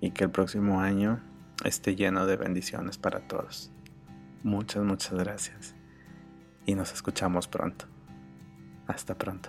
y 0.00 0.10
que 0.10 0.24
el 0.24 0.30
próximo 0.30 0.80
año 0.80 1.22
esté 1.64 1.96
lleno 1.96 2.26
de 2.26 2.36
bendiciones 2.36 2.98
para 2.98 3.20
todos. 3.26 3.73
Muchas, 4.44 4.84
muchas 4.84 5.14
gracias 5.14 5.74
y 6.66 6.74
nos 6.74 6.92
escuchamos 6.92 7.48
pronto. 7.48 7.86
Hasta 8.86 9.16
pronto. 9.16 9.48